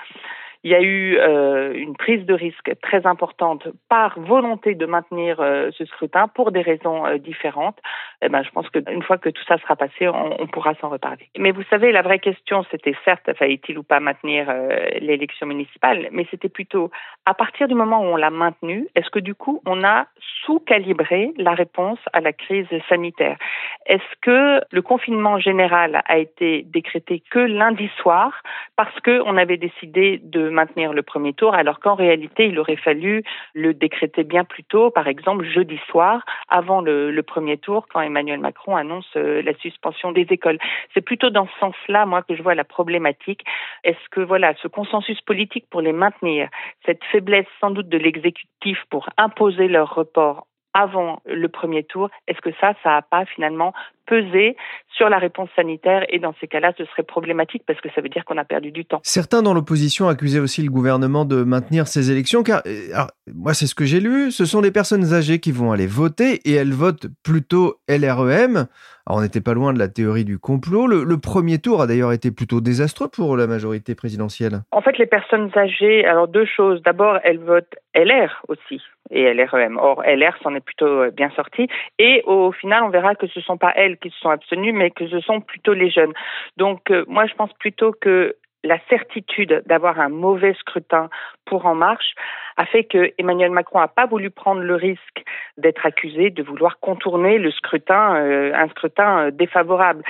il 0.62 0.70
y 0.70 0.74
a 0.74 0.82
eu 0.82 1.16
euh, 1.16 1.72
une 1.74 1.96
prise 1.96 2.26
de 2.26 2.34
risque 2.34 2.72
très 2.82 3.06
importante 3.06 3.66
par 3.88 4.20
volonté 4.20 4.74
de 4.74 4.84
maintenir 4.84 5.40
euh, 5.40 5.70
ce 5.72 5.86
scrutin 5.86 6.28
pour 6.28 6.52
des 6.52 6.60
raisons 6.60 7.06
euh, 7.06 7.16
différentes. 7.16 7.78
Eh 8.20 8.28
ben, 8.28 8.42
je 8.42 8.50
pense 8.50 8.68
qu'une 8.68 9.02
fois 9.02 9.16
que 9.16 9.30
tout 9.30 9.42
ça 9.48 9.56
sera 9.58 9.74
passé, 9.74 10.08
on, 10.08 10.46
pourra 10.48 10.74
s'en 10.74 10.90
reparler. 10.90 11.30
Mais 11.38 11.52
vous 11.52 11.62
savez, 11.70 11.92
la 11.92 12.02
vraie 12.02 12.18
question, 12.18 12.64
c'était 12.70 12.94
certes, 13.04 13.30
fallait-il 13.38 13.78
ou 13.78 13.82
pas 13.82 14.00
maintenir 14.00 14.52
l'élection 15.00 15.46
municipale, 15.46 16.08
mais 16.12 16.26
c'était 16.30 16.48
plutôt 16.48 16.90
à 17.24 17.32
partir 17.32 17.68
du 17.68 17.74
moment 17.74 18.00
où 18.00 18.06
on 18.06 18.16
l'a 18.16 18.30
maintenue, 18.30 18.88
est-ce 18.94 19.08
que 19.10 19.20
du 19.20 19.34
coup, 19.34 19.62
on 19.64 19.84
a 19.84 20.06
sous-calibré 20.44 21.32
la 21.36 21.54
réponse 21.54 21.98
à 22.12 22.20
la 22.20 22.32
crise 22.32 22.66
sanitaire? 22.88 23.38
Est-ce 23.86 24.20
que 24.20 24.60
le 24.70 24.82
confinement 24.82 25.38
général 25.38 26.02
a 26.06 26.18
été 26.18 26.62
décrété 26.62 27.22
que 27.30 27.38
lundi 27.38 27.88
soir 27.98 28.42
parce 28.76 28.98
qu'on 29.00 29.36
avait 29.36 29.56
décidé 29.56 30.20
de 30.22 30.49
maintenir 30.50 30.92
le 30.92 31.02
premier 31.02 31.32
tour, 31.32 31.54
alors 31.54 31.80
qu'en 31.80 31.94
réalité, 31.94 32.46
il 32.46 32.58
aurait 32.58 32.76
fallu 32.76 33.22
le 33.54 33.74
décréter 33.74 34.24
bien 34.24 34.44
plus 34.44 34.64
tôt, 34.64 34.90
par 34.90 35.08
exemple 35.08 35.44
jeudi 35.44 35.78
soir, 35.88 36.24
avant 36.48 36.80
le, 36.80 37.10
le 37.10 37.22
premier 37.22 37.58
tour, 37.58 37.86
quand 37.88 38.00
Emmanuel 38.00 38.40
Macron 38.40 38.76
annonce 38.76 39.08
euh, 39.16 39.42
la 39.42 39.54
suspension 39.54 40.12
des 40.12 40.26
écoles. 40.30 40.58
C'est 40.94 41.00
plutôt 41.00 41.30
dans 41.30 41.46
ce 41.46 41.58
sens-là, 41.60 42.06
moi, 42.06 42.22
que 42.22 42.34
je 42.34 42.42
vois 42.42 42.54
la 42.54 42.64
problématique. 42.64 43.44
Est-ce 43.84 44.08
que, 44.10 44.20
voilà, 44.20 44.54
ce 44.62 44.68
consensus 44.68 45.20
politique 45.20 45.66
pour 45.70 45.80
les 45.80 45.92
maintenir, 45.92 46.48
cette 46.86 47.04
faiblesse 47.04 47.46
sans 47.60 47.70
doute 47.70 47.88
de 47.88 47.98
l'exécutif 47.98 48.78
pour 48.90 49.08
imposer 49.16 49.68
leur 49.68 49.94
report 49.94 50.46
avant 50.72 51.20
le 51.26 51.48
premier 51.48 51.82
tour, 51.82 52.10
est-ce 52.28 52.40
que 52.40 52.52
ça, 52.60 52.74
ça 52.82 52.90
n'a 52.90 53.02
pas 53.02 53.24
finalement 53.24 53.72
peser 54.06 54.56
sur 54.96 55.08
la 55.08 55.18
réponse 55.18 55.48
sanitaire 55.56 56.04
et 56.08 56.18
dans 56.18 56.34
ces 56.40 56.46
cas-là, 56.46 56.72
ce 56.76 56.84
serait 56.84 57.02
problématique 57.02 57.62
parce 57.66 57.80
que 57.80 57.88
ça 57.94 58.00
veut 58.00 58.08
dire 58.08 58.24
qu'on 58.24 58.38
a 58.38 58.44
perdu 58.44 58.72
du 58.72 58.84
temps. 58.84 59.00
Certains 59.02 59.42
dans 59.42 59.54
l'opposition 59.54 60.08
accusaient 60.08 60.40
aussi 60.40 60.62
le 60.62 60.70
gouvernement 60.70 61.24
de 61.24 61.42
maintenir 61.42 61.86
ces 61.86 62.10
élections 62.10 62.42
car, 62.42 62.62
euh, 62.66 62.88
alors, 62.92 63.08
moi 63.34 63.54
c'est 63.54 63.66
ce 63.66 63.74
que 63.74 63.84
j'ai 63.84 64.00
lu, 64.00 64.30
ce 64.30 64.44
sont 64.44 64.60
des 64.60 64.72
personnes 64.72 65.14
âgées 65.14 65.38
qui 65.38 65.52
vont 65.52 65.72
aller 65.72 65.86
voter 65.86 66.40
et 66.44 66.54
elles 66.54 66.72
votent 66.72 67.06
plutôt 67.22 67.76
LREM. 67.88 68.66
Alors, 69.06 69.18
on 69.18 69.22
n'était 69.22 69.40
pas 69.40 69.54
loin 69.54 69.72
de 69.72 69.78
la 69.78 69.88
théorie 69.88 70.24
du 70.24 70.38
complot. 70.38 70.86
Le, 70.86 71.04
le 71.04 71.18
premier 71.18 71.58
tour 71.58 71.80
a 71.80 71.86
d'ailleurs 71.86 72.12
été 72.12 72.30
plutôt 72.30 72.60
désastreux 72.60 73.08
pour 73.08 73.36
la 73.36 73.46
majorité 73.46 73.94
présidentielle. 73.94 74.60
En 74.70 74.82
fait, 74.82 74.98
les 74.98 75.06
personnes 75.06 75.50
âgées, 75.56 76.04
alors 76.04 76.28
deux 76.28 76.44
choses. 76.44 76.82
D'abord, 76.82 77.18
elles 77.24 77.38
votent 77.38 77.74
LR 77.94 78.42
aussi 78.48 78.80
et 79.10 79.34
LREM. 79.34 79.78
Or, 79.78 80.02
LR 80.02 80.36
s'en 80.42 80.54
est 80.54 80.64
plutôt 80.64 81.10
bien 81.10 81.30
sorti. 81.30 81.66
Et 81.98 82.22
au 82.26 82.52
final, 82.52 82.84
on 82.84 82.90
verra 82.90 83.14
que 83.14 83.26
ce 83.26 83.40
ne 83.40 83.44
sont 83.44 83.56
pas 83.56 83.72
elles 83.74 83.98
qui 83.98 84.10
se 84.10 84.18
sont 84.18 84.30
abstenus, 84.30 84.74
mais 84.80 84.90
que 84.90 85.06
ce 85.06 85.20
sont 85.20 85.40
plutôt 85.40 85.74
les 85.74 85.90
jeunes. 85.90 86.14
Donc, 86.56 86.90
euh, 86.90 87.04
moi, 87.06 87.26
je 87.26 87.34
pense 87.34 87.52
plutôt 87.54 87.92
que 87.92 88.34
la 88.64 88.78
certitude 88.88 89.62
d'avoir 89.66 90.00
un 90.00 90.08
mauvais 90.08 90.54
scrutin 90.54 91.08
pour 91.46 91.66
En 91.66 91.74
Marche 91.74 92.14
a 92.56 92.66
fait 92.66 92.84
que 92.84 93.12
Emmanuel 93.18 93.50
Macron 93.50 93.80
n'a 93.80 93.88
pas 93.88 94.06
voulu 94.06 94.30
prendre 94.30 94.60
le 94.60 94.74
risque 94.74 95.22
d'être 95.56 95.86
accusé 95.86 96.30
de 96.30 96.42
vouloir 96.42 96.78
contourner 96.80 97.38
le 97.38 97.50
scrutin, 97.50 98.16
euh, 98.16 98.52
un 98.54 98.68
scrutin 98.68 99.18
euh, 99.18 99.30
défavorable 99.30 100.02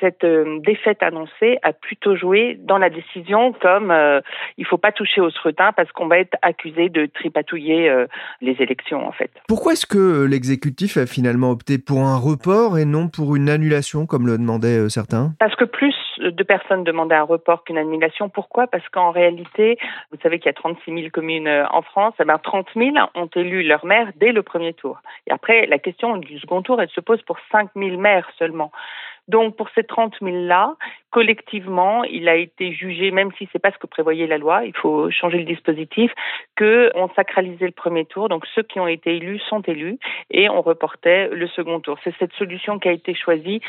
cette 0.00 0.24
euh, 0.24 0.58
défaite 0.60 1.02
annoncée 1.02 1.58
a 1.62 1.72
plutôt 1.72 2.16
joué 2.16 2.58
dans 2.60 2.78
la 2.78 2.90
décision 2.90 3.52
comme 3.52 3.90
euh, 3.90 4.20
il 4.58 4.62
ne 4.62 4.66
faut 4.66 4.78
pas 4.78 4.92
toucher 4.92 5.20
au 5.20 5.30
scrutin 5.30 5.72
parce 5.72 5.90
qu'on 5.92 6.06
va 6.06 6.18
être 6.18 6.36
accusé 6.42 6.88
de 6.88 7.06
tripatouiller 7.06 7.88
euh, 7.88 8.06
les 8.40 8.56
élections 8.60 9.06
en 9.06 9.12
fait. 9.12 9.30
Pourquoi 9.48 9.72
est-ce 9.72 9.86
que 9.86 10.24
l'exécutif 10.24 10.96
a 10.96 11.06
finalement 11.06 11.50
opté 11.50 11.78
pour 11.78 12.00
un 12.00 12.18
report 12.18 12.78
et 12.78 12.84
non 12.84 13.08
pour 13.08 13.36
une 13.36 13.48
annulation 13.48 14.06
comme 14.06 14.26
le 14.26 14.38
demandaient 14.38 14.88
certains? 14.88 15.32
Parce 15.38 15.54
que 15.56 15.64
plus 15.64 15.94
de 16.18 16.42
personnes 16.42 16.84
demandaient 16.84 17.14
un 17.14 17.22
report 17.22 17.64
qu'une 17.64 17.78
annulation. 17.78 18.28
Pourquoi? 18.28 18.66
Parce 18.66 18.88
qu'en 18.88 19.10
réalité, 19.10 19.78
vous 20.10 20.18
savez 20.22 20.38
qu'il 20.38 20.46
y 20.46 20.50
a 20.50 20.54
36 20.54 20.92
000 20.92 21.06
communes 21.12 21.48
en 21.70 21.82
France, 21.82 22.14
eh 22.20 22.24
ben 22.24 22.38
30 22.38 22.68
000 22.74 22.90
ont 23.14 23.28
élu 23.36 23.62
leur 23.62 23.84
maire 23.84 24.10
dès 24.16 24.32
le 24.32 24.42
premier 24.42 24.72
tour. 24.72 25.00
Et 25.26 25.32
après, 25.32 25.66
la 25.66 25.78
question 25.78 26.16
du 26.16 26.38
second 26.38 26.62
tour, 26.62 26.80
elle 26.80 26.88
se 26.88 27.00
pose 27.00 27.20
pour 27.22 27.36
5 27.52 27.70
000 27.76 27.98
maires 27.98 28.28
seulement. 28.38 28.70
Donc 29.28 29.56
pour 29.56 29.68
ces 29.74 29.82
30 29.82 30.14
000-là, 30.20 30.74
collectivement, 31.10 32.04
il 32.04 32.28
a 32.28 32.36
été 32.36 32.72
jugé, 32.72 33.10
même 33.10 33.30
si 33.38 33.48
c'est 33.52 33.58
pas 33.58 33.72
ce 33.72 33.78
que 33.78 33.86
prévoyait 33.86 34.26
la 34.26 34.38
loi, 34.38 34.64
il 34.64 34.76
faut 34.76 35.10
changer 35.10 35.38
le 35.38 35.44
dispositif, 35.44 36.12
que 36.54 36.92
on 36.94 37.08
sacralisait 37.10 37.66
le 37.66 37.72
premier 37.72 38.04
tour. 38.04 38.28
Donc 38.28 38.46
ceux 38.54 38.62
qui 38.62 38.78
ont 38.78 38.86
été 38.86 39.16
élus 39.16 39.40
sont 39.48 39.62
élus 39.62 39.98
et 40.30 40.48
on 40.48 40.62
reportait 40.62 41.28
le 41.28 41.48
second 41.48 41.80
tour. 41.80 41.98
C'est 42.04 42.14
cette 42.18 42.32
solution 42.34 42.78
qui 42.78 42.88
a 42.88 42.92
été 42.92 43.14
choisie 43.14 43.60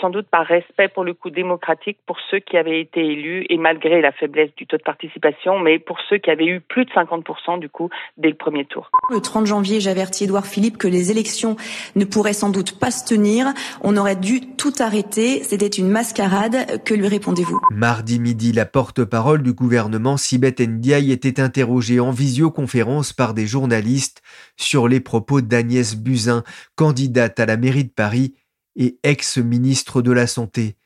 sans 0.00 0.10
doute 0.10 0.26
par 0.30 0.46
respect 0.46 0.88
pour 0.88 1.04
le 1.04 1.14
coup 1.14 1.30
démocratique 1.30 1.98
pour 2.06 2.18
ceux 2.30 2.38
qui 2.38 2.56
avaient 2.56 2.80
été 2.80 3.00
élus 3.00 3.46
et 3.48 3.58
malgré 3.58 4.00
la 4.00 4.12
faiblesse 4.12 4.50
du 4.56 4.66
taux 4.66 4.76
de 4.76 4.82
participation, 4.82 5.58
mais 5.58 5.78
pour 5.78 5.98
ceux 6.08 6.18
qui 6.18 6.30
avaient 6.30 6.46
eu 6.46 6.60
plus 6.60 6.84
de 6.84 6.90
50% 6.90 7.58
du 7.58 7.68
coup 7.68 7.88
dès 8.16 8.28
le 8.28 8.34
premier 8.34 8.64
tour. 8.64 8.90
Le 9.10 9.20
30 9.20 9.46
janvier, 9.46 9.80
j'avertis 9.80 10.24
Édouard 10.24 10.46
Philippe 10.46 10.78
que 10.78 10.88
les 10.88 11.10
élections 11.10 11.56
ne 11.94 12.04
pourraient 12.04 12.32
sans 12.32 12.50
doute 12.50 12.78
pas 12.78 12.90
se 12.90 13.04
tenir. 13.04 13.46
On 13.82 13.96
aurait 13.96 14.16
dû 14.16 14.40
tout 14.56 14.72
arrêter. 14.80 15.42
C'était 15.42 15.66
une 15.66 15.88
mascarade. 15.88 16.82
Que 16.84 16.94
lui 16.94 17.08
répondez-vous? 17.08 17.60
Mardi 17.70 18.18
midi, 18.18 18.52
la 18.52 18.66
porte-parole 18.66 19.42
du 19.42 19.52
gouvernement, 19.52 20.16
Sibeth 20.16 20.60
Ndiaye, 20.60 21.12
était 21.12 21.40
interrogée 21.40 22.00
en 22.00 22.10
visioconférence 22.10 23.12
par 23.12 23.34
des 23.34 23.46
journalistes 23.46 24.22
sur 24.56 24.88
les 24.88 25.00
propos 25.00 25.40
d'Agnès 25.40 25.96
Buzyn, 25.96 26.42
candidate 26.74 27.38
à 27.40 27.46
la 27.46 27.56
mairie 27.56 27.84
de 27.84 27.90
Paris 27.90 28.34
et 28.76 28.98
ex-ministre 29.02 30.02
de 30.02 30.12
la 30.12 30.26
Santé. 30.26 30.76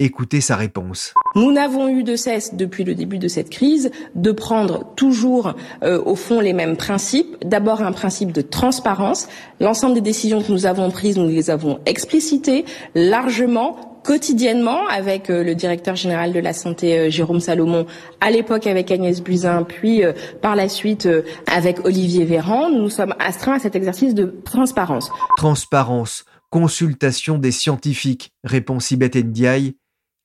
Écoutez 0.00 0.40
sa 0.40 0.54
réponse. 0.54 1.12
Nous 1.34 1.50
n'avons 1.50 1.88
eu 1.88 2.04
de 2.04 2.14
cesse, 2.14 2.54
depuis 2.54 2.84
le 2.84 2.94
début 2.94 3.18
de 3.18 3.26
cette 3.26 3.50
crise, 3.50 3.90
de 4.14 4.30
prendre 4.30 4.94
toujours, 4.94 5.54
euh, 5.82 6.00
au 6.04 6.14
fond, 6.14 6.38
les 6.38 6.52
mêmes 6.52 6.76
principes. 6.76 7.36
D'abord, 7.44 7.82
un 7.82 7.90
principe 7.90 8.30
de 8.30 8.40
transparence. 8.40 9.26
L'ensemble 9.58 9.94
des 9.94 10.00
décisions 10.00 10.40
que 10.40 10.52
nous 10.52 10.66
avons 10.66 10.92
prises, 10.92 11.18
nous 11.18 11.26
les 11.26 11.50
avons 11.50 11.80
explicitées 11.84 12.64
largement, 12.94 14.00
quotidiennement, 14.04 14.86
avec 14.86 15.30
euh, 15.30 15.42
le 15.42 15.56
directeur 15.56 15.96
général 15.96 16.32
de 16.32 16.38
la 16.38 16.52
santé, 16.52 16.96
euh, 16.96 17.10
Jérôme 17.10 17.40
Salomon, 17.40 17.84
à 18.20 18.30
l'époque 18.30 18.68
avec 18.68 18.92
Agnès 18.92 19.20
Buzyn, 19.20 19.64
puis 19.64 20.02
par 20.40 20.54
la 20.54 20.68
suite 20.68 21.08
avec 21.52 21.84
Olivier 21.84 22.24
Véran. 22.24 22.70
Nous 22.70 22.88
sommes 22.88 23.16
astreints 23.18 23.54
à 23.54 23.58
cet 23.58 23.74
exercice 23.74 24.14
de 24.14 24.32
transparence. 24.44 25.10
Transparence 25.36 26.24
Consultation 26.50 27.36
des 27.36 27.50
scientifiques, 27.50 28.32
répond 28.42 28.80
Sibeth 28.80 29.16
Ndiaye, 29.16 29.76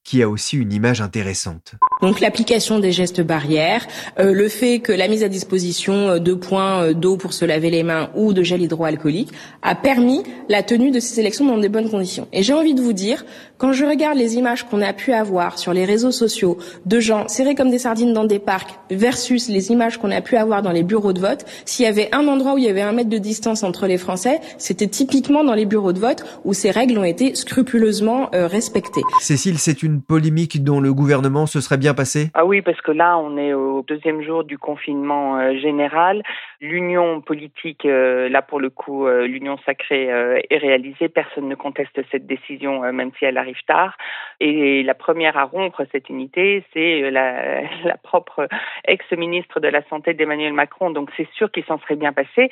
qui 0.06 0.22
a 0.22 0.30
aussi 0.30 0.58
une 0.58 0.72
image 0.72 1.02
intéressante. 1.02 1.74
Donc 2.02 2.20
l'application 2.20 2.80
des 2.80 2.92
gestes 2.92 3.22
barrières, 3.22 3.88
euh, 4.20 4.34
le 4.34 4.50
fait 4.50 4.80
que 4.80 4.92
la 4.92 5.08
mise 5.08 5.24
à 5.24 5.30
disposition 5.30 6.10
euh, 6.10 6.20
de 6.20 6.34
points 6.34 6.84
euh, 6.84 6.94
d'eau 6.94 7.16
pour 7.18 7.34
se 7.34 7.46
laver 7.46 7.70
les 7.70 7.84
mains 7.84 8.10
ou 8.16 8.34
de 8.34 8.44
gel 8.44 8.62
hydroalcoolique 8.62 9.32
a 9.62 9.76
permis 9.76 10.24
la 10.50 10.64
tenue 10.64 10.92
de 10.92 11.00
ces 11.00 11.20
élections 11.20 11.46
dans 11.46 11.58
de 11.58 11.68
bonnes 11.68 11.90
conditions. 11.90 12.28
Et 12.34 12.44
j'ai 12.44 12.54
envie 12.54 12.74
de 12.74 12.82
vous 12.82 12.94
dire, 12.94 13.26
quand 13.64 13.72
je 13.72 13.86
regarde 13.86 14.18
les 14.18 14.36
images 14.36 14.64
qu'on 14.64 14.82
a 14.82 14.92
pu 14.92 15.14
avoir 15.14 15.58
sur 15.58 15.72
les 15.72 15.86
réseaux 15.86 16.12
sociaux 16.12 16.58
de 16.86 17.00
gens 17.00 17.30
serrés 17.30 17.56
comme 17.56 17.70
des 17.70 17.78
sardines 17.78 18.12
dans 18.12 18.26
des 18.26 18.40
parcs 18.40 18.78
versus 18.92 19.48
les 19.48 19.72
images 19.72 19.98
qu'on 19.98 20.12
a 20.12 20.20
pu 20.20 20.36
avoir 20.36 20.62
dans 20.62 20.74
les 20.74 20.84
bureaux 20.84 21.14
de 21.14 21.22
vote, 21.22 21.46
s'il 21.64 21.86
y 21.86 21.88
avait 21.88 22.14
un 22.14 22.28
endroit 22.28 22.56
où 22.56 22.58
il 22.58 22.66
y 22.66 22.70
avait 22.70 22.82
un 22.82 22.92
mètre 22.92 23.10
de 23.10 23.18
distance 23.18 23.64
entre 23.64 23.88
les 23.88 23.98
Français, 23.98 24.42
c'était 24.58 24.88
typiquement 24.88 25.46
dans 25.46 25.54
les 25.54 25.66
bureaux 25.66 25.94
de 25.94 26.00
vote 26.00 26.26
où 26.44 26.52
ces 26.52 26.72
règles 26.72 26.98
ont 26.98 27.06
été 27.06 27.36
scrupuleusement 27.36 28.32
respectées. 28.34 29.00
Cécile, 29.22 29.58
c'est 29.58 29.82
une 29.82 30.02
polémique 30.02 30.62
dont 30.62 30.82
le 30.82 30.94
gouvernement 30.94 31.46
se 31.46 31.62
serait 31.62 31.78
bien 31.78 31.94
passé? 31.94 32.32
Ah 32.34 32.46
oui, 32.46 32.62
parce 32.62 32.82
que 32.82 32.92
là, 32.92 33.18
on 33.18 33.38
est 33.38 33.54
au 33.54 33.82
deuxième 33.88 34.24
jour 34.24 34.44
du 34.44 34.58
confinement 34.58 35.38
euh, 35.38 35.58
général. 35.62 36.22
L'union 36.64 37.20
politique, 37.20 37.86
euh, 37.86 38.30
là 38.30 38.42
pour 38.42 38.62
le 38.62 38.70
coup, 38.70 39.06
euh, 39.06 39.28
l'union 39.28 39.58
sacrée 39.66 40.06
est 40.06 40.58
réalisée. 40.58 41.10
Personne 41.10 41.50
ne 41.50 41.56
conteste 41.56 42.00
cette 42.10 42.26
décision, 42.26 42.80
même 42.94 43.12
si 43.20 43.26
elle 43.26 43.38
arrive 43.38 43.62
tard. 43.68 43.98
Et 44.40 44.84
la 44.84 44.94
première 44.94 45.38
à 45.38 45.46
rompre 45.46 45.86
cette 45.92 46.10
unité, 46.10 46.64
c'est 46.74 47.10
la, 47.12 47.62
la, 47.84 47.98
propre 47.98 48.48
ex-ministre 48.86 49.60
de 49.60 49.68
la 49.68 49.82
Santé 49.84 50.14
d'Emmanuel 50.14 50.54
Macron. 50.54 50.92
Donc 50.92 51.10
c'est 51.16 51.28
sûr 51.34 51.52
qu'il 51.52 51.64
s'en 51.66 51.80
serait 51.80 51.96
bien 51.96 52.14
passé. 52.14 52.50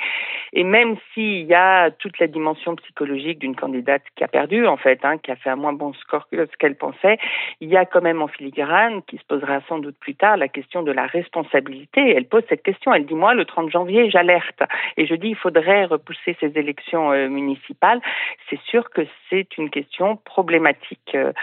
Et 0.54 0.64
même 0.64 0.96
s'il 1.14 1.44
y 1.46 1.54
a 1.54 1.92
toute 1.92 2.20
la 2.20 2.28
dimension 2.28 2.76
psychologique 2.78 3.40
d'une 3.40 3.56
candidate 3.56 4.04
qui 4.16 4.24
a 4.24 4.28
perdu, 4.28 4.68
en 4.68 4.78
fait, 4.78 5.04
hein, 5.04 5.18
qui 5.18 5.32
a 5.32 5.36
fait 5.36 5.50
un 5.50 5.56
moins 5.58 5.74
bon 5.74 5.94
score 5.94 6.28
que 6.30 6.46
ce 6.46 6.58
qu'elle 6.58 6.76
pensait, 6.76 7.18
il 7.60 7.70
y 7.70 7.78
a 7.78 7.86
quand 7.86 8.02
même 8.02 8.22
en 8.22 8.28
filigrane, 8.28 9.02
qui 9.04 9.18
se 9.18 9.26
posera 9.28 9.60
sans 9.68 9.80
doute 9.80 9.98
plus 10.00 10.16
tard, 10.16 10.38
la 10.38 10.48
question 10.48 10.82
de 10.82 10.92
la 10.92 11.06
responsabilité. 11.06 12.14
Elle 12.16 12.26
pose 12.26 12.44
cette 12.48 12.64
question. 12.64 12.94
Elle 12.94 13.06
dit, 13.06 13.16
moi, 13.16 13.34
le 13.34 13.46
30 13.46 13.70
janvier, 13.70 13.82
janvier, 13.82 14.10
j'alerte 14.10 14.62
et 14.98 15.06
je 15.06 15.16
dis 15.16 15.30
il 15.30 15.36
faudrait 15.36 15.86
repousser 15.86 16.36
ces 16.40 16.52
élections 16.56 17.12
euh, 17.12 17.28
municipales. 17.28 18.02
C'est 18.50 18.60
sûr 18.62 18.90
que 18.90 19.02
c'est 19.30 19.58
une 19.58 19.70
question 19.70 20.18
problématique 20.18 21.16
euh, 21.16 21.34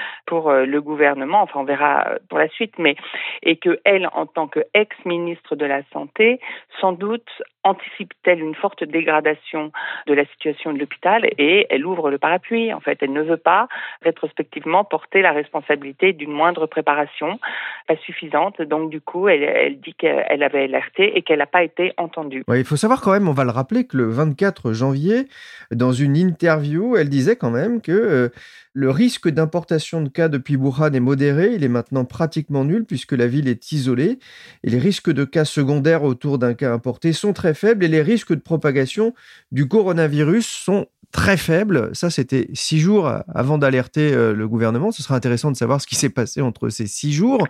euh, 0.46 0.64
le 0.64 0.80
gouvernement. 0.80 1.42
Enfin, 1.42 1.60
on 1.60 1.64
verra 1.64 2.06
pour 2.28 2.38
la 2.38 2.48
suite, 2.48 2.74
mais 2.78 2.94
et 3.42 3.56
que 3.56 3.80
elle, 3.84 4.08
en 4.12 4.26
tant 4.26 4.46
qu'ex-ministre 4.46 5.56
de 5.56 5.66
la 5.66 5.82
santé, 5.92 6.40
sans 6.80 6.92
doute 6.92 7.28
anticipe-t-elle 7.64 8.40
une 8.40 8.54
forte 8.54 8.84
dégradation 8.84 9.72
de 10.06 10.14
la 10.14 10.24
situation 10.26 10.72
de 10.72 10.78
l'hôpital 10.78 11.26
et 11.38 11.66
elle 11.70 11.84
ouvre 11.84 12.10
le 12.10 12.18
parapluie. 12.18 12.72
En 12.72 12.80
fait, 12.80 12.98
elle 13.02 13.12
ne 13.12 13.22
veut 13.22 13.36
pas 13.36 13.68
rétrospectivement 14.02 14.84
porter 14.84 15.22
la 15.22 15.32
responsabilité 15.32 16.12
d'une 16.12 16.32
moindre 16.32 16.66
préparation 16.66 17.38
pas 17.86 17.96
suffisante. 17.96 18.60
Donc, 18.62 18.90
du 18.90 19.00
coup, 19.00 19.28
elle, 19.28 19.78
dit 19.80 19.94
qu'elle 19.94 20.42
avait 20.42 20.64
alerté 20.64 21.16
et 21.16 21.22
qu'elle 21.22 21.38
n'a 21.38 21.46
pas 21.46 21.62
été 21.62 21.92
entendue. 21.96 22.44
il 22.48 22.64
faut 22.64 22.76
savoir 22.76 23.00
quand 23.00 23.12
même, 23.12 23.28
on 23.28 23.32
va 23.32 23.44
le 23.44 23.50
rappeler, 23.50 23.86
que 23.86 23.96
le 23.96 24.08
24 24.08 24.72
janvier, 24.72 25.26
dans 25.70 25.92
une 25.92 26.16
interview, 26.16 26.96
elle 26.96 27.08
disait 27.08 27.36
quand 27.36 27.50
même 27.50 27.80
que 27.80 27.92
euh, 27.92 28.28
le 28.74 28.90
risque 28.90 29.28
d'importation 29.28 30.02
de 30.02 30.08
cas 30.18 30.28
depuis 30.28 30.56
Wuhan 30.56 30.94
est 30.94 31.00
modéré, 31.00 31.54
il 31.54 31.62
est 31.62 31.68
maintenant 31.68 32.04
pratiquement 32.04 32.64
nul 32.64 32.84
puisque 32.84 33.12
la 33.12 33.28
ville 33.28 33.46
est 33.46 33.70
isolée 33.70 34.18
et 34.64 34.70
les 34.70 34.78
risques 34.80 35.12
de 35.12 35.24
cas 35.24 35.44
secondaires 35.44 36.02
autour 36.02 36.38
d'un 36.38 36.54
cas 36.54 36.72
importé 36.72 37.12
sont 37.12 37.32
très 37.32 37.54
faibles 37.54 37.84
et 37.84 37.88
les 37.88 38.02
risques 38.02 38.34
de 38.34 38.40
propagation 38.40 39.14
du 39.52 39.68
coronavirus 39.68 40.44
sont 40.44 40.86
très 41.12 41.36
faibles. 41.36 41.90
Ça, 41.92 42.10
c'était 42.10 42.48
six 42.52 42.80
jours 42.80 43.08
avant 43.32 43.58
d'alerter 43.58 44.12
euh, 44.12 44.34
le 44.34 44.48
gouvernement. 44.48 44.90
Ce 44.90 45.04
sera 45.04 45.14
intéressant 45.14 45.52
de 45.52 45.56
savoir 45.56 45.80
ce 45.80 45.86
qui 45.86 45.94
s'est 45.94 46.08
passé 46.08 46.40
entre 46.40 46.68
ces 46.68 46.88
six 46.88 47.12
jours. 47.12 47.46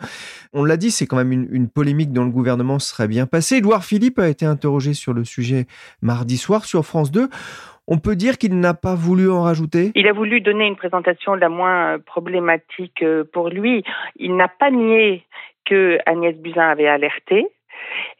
On 0.52 0.62
l'a 0.62 0.76
dit, 0.76 0.90
c'est 0.90 1.06
quand 1.06 1.16
même 1.16 1.32
une, 1.32 1.48
une, 1.50 1.68
polémique 1.68 2.12
dont 2.12 2.24
le 2.24 2.30
gouvernement 2.30 2.78
serait 2.78 3.08
bien 3.08 3.24
passé. 3.24 3.56
Édouard 3.56 3.82
Philippe 3.82 4.18
a 4.18 4.28
été 4.28 4.44
interrogé 4.44 4.92
sur 4.92 5.14
le 5.14 5.24
sujet 5.24 5.66
mardi 6.02 6.36
soir 6.36 6.66
sur 6.66 6.84
France 6.84 7.10
2. 7.10 7.30
On 7.90 7.98
peut 7.98 8.16
dire 8.16 8.36
qu'il 8.36 8.60
n'a 8.60 8.74
pas 8.74 8.94
voulu 8.94 9.30
en 9.30 9.42
rajouter? 9.42 9.92
Il 9.94 10.06
a 10.08 10.12
voulu 10.12 10.42
donner 10.42 10.66
une 10.66 10.76
présentation 10.76 11.34
la 11.34 11.48
moins 11.48 11.94
euh, 11.94 11.98
problématique 11.98 13.02
euh, 13.02 13.24
pour 13.32 13.48
lui. 13.48 13.82
Il 14.16 14.36
n'a 14.36 14.46
pas 14.46 14.70
nié 14.70 15.24
que 15.64 15.98
Agnès 16.04 16.36
Buzyn 16.36 16.68
avait 16.68 16.86
alerté 16.86 17.46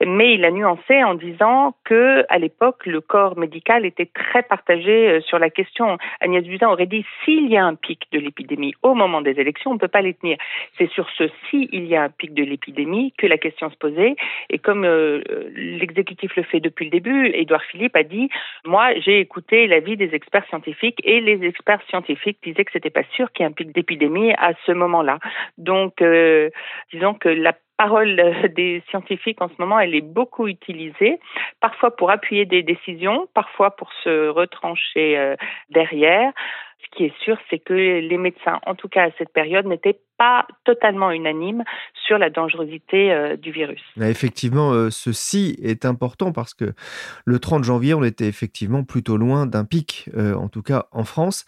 mais 0.06 0.34
il 0.34 0.44
a 0.44 0.50
nuancé 0.50 1.02
en 1.02 1.14
disant 1.14 1.74
que 1.84 2.24
à 2.28 2.38
l'époque 2.38 2.86
le 2.86 3.00
corps 3.00 3.36
médical 3.36 3.84
était 3.84 4.06
très 4.06 4.42
partagé 4.42 5.08
euh, 5.08 5.20
sur 5.22 5.38
la 5.38 5.50
question. 5.50 5.98
Agnès 6.20 6.44
Buzyn 6.44 6.68
aurait 6.68 6.86
dit 6.86 7.04
s'il 7.24 7.48
y 7.48 7.56
a 7.56 7.64
un 7.64 7.74
pic 7.74 8.06
de 8.12 8.18
l'épidémie 8.18 8.74
au 8.82 8.94
moment 8.94 9.20
des 9.20 9.40
élections, 9.40 9.72
on 9.72 9.74
ne 9.74 9.78
peut 9.78 9.88
pas 9.88 10.02
les 10.02 10.14
tenir. 10.14 10.38
C'est 10.76 10.90
sur 10.90 11.08
ce 11.10 11.28
si 11.50 11.68
il 11.72 11.86
y 11.86 11.96
a 11.96 12.02
un 12.04 12.10
pic 12.10 12.34
de 12.34 12.44
l'épidémie 12.44 13.12
que 13.18 13.26
la 13.26 13.38
question 13.38 13.70
se 13.70 13.76
posait 13.76 14.16
et 14.50 14.58
comme 14.58 14.84
euh, 14.84 15.22
l'exécutif 15.54 16.36
le 16.36 16.42
fait 16.44 16.60
depuis 16.60 16.84
le 16.84 16.90
début, 16.90 17.30
Édouard 17.34 17.64
Philippe 17.64 17.96
a 17.96 18.02
dit 18.02 18.28
moi 18.64 18.94
j'ai 19.00 19.20
écouté 19.20 19.66
l'avis 19.66 19.96
des 19.96 20.14
experts 20.14 20.46
scientifiques 20.48 21.00
et 21.04 21.20
les 21.20 21.44
experts 21.44 21.82
scientifiques 21.88 22.38
disaient 22.42 22.64
que 22.64 22.72
c'était 22.72 22.90
pas 22.90 23.04
sûr 23.14 23.32
qu'il 23.32 23.44
y 23.44 23.46
ait 23.46 23.50
un 23.50 23.52
pic 23.52 23.72
d'épidémie 23.72 24.32
à 24.34 24.52
ce 24.64 24.72
moment-là. 24.72 25.18
Donc 25.56 26.00
euh, 26.02 26.50
disons 26.92 27.14
que 27.14 27.28
la 27.28 27.54
parole 27.78 28.20
des 28.56 28.82
scientifiques 28.90 29.40
en 29.40 29.48
ce 29.48 29.54
moment, 29.58 29.78
elle 29.78 29.87
est 29.94 30.00
beaucoup 30.00 30.48
utilisée, 30.48 31.20
parfois 31.60 31.94
pour 31.94 32.10
appuyer 32.10 32.44
des 32.44 32.62
décisions, 32.62 33.28
parfois 33.34 33.76
pour 33.76 33.90
se 34.04 34.28
retrancher 34.28 35.18
euh, 35.18 35.36
derrière. 35.70 36.32
Ce 36.80 36.96
qui 36.96 37.04
est 37.04 37.14
sûr, 37.22 37.36
c'est 37.50 37.58
que 37.58 37.74
les 37.74 38.18
médecins, 38.18 38.60
en 38.64 38.74
tout 38.74 38.88
cas 38.88 39.08
à 39.08 39.10
cette 39.18 39.32
période, 39.32 39.66
n'étaient 39.66 40.00
pas 40.16 40.46
totalement 40.64 41.10
unanimes 41.10 41.64
sur 42.06 42.18
la 42.18 42.30
dangerosité 42.30 43.12
euh, 43.12 43.36
du 43.36 43.50
virus. 43.52 43.82
Effectivement, 44.00 44.72
euh, 44.72 44.88
ceci 44.90 45.58
est 45.62 45.84
important 45.84 46.32
parce 46.32 46.54
que 46.54 46.72
le 47.24 47.38
30 47.38 47.64
janvier, 47.64 47.94
on 47.94 48.04
était 48.04 48.26
effectivement 48.26 48.84
plutôt 48.84 49.16
loin 49.16 49.46
d'un 49.46 49.64
pic, 49.64 50.08
en 50.16 50.48
tout 50.48 50.62
cas 50.62 50.86
en 50.92 51.04
France. 51.04 51.44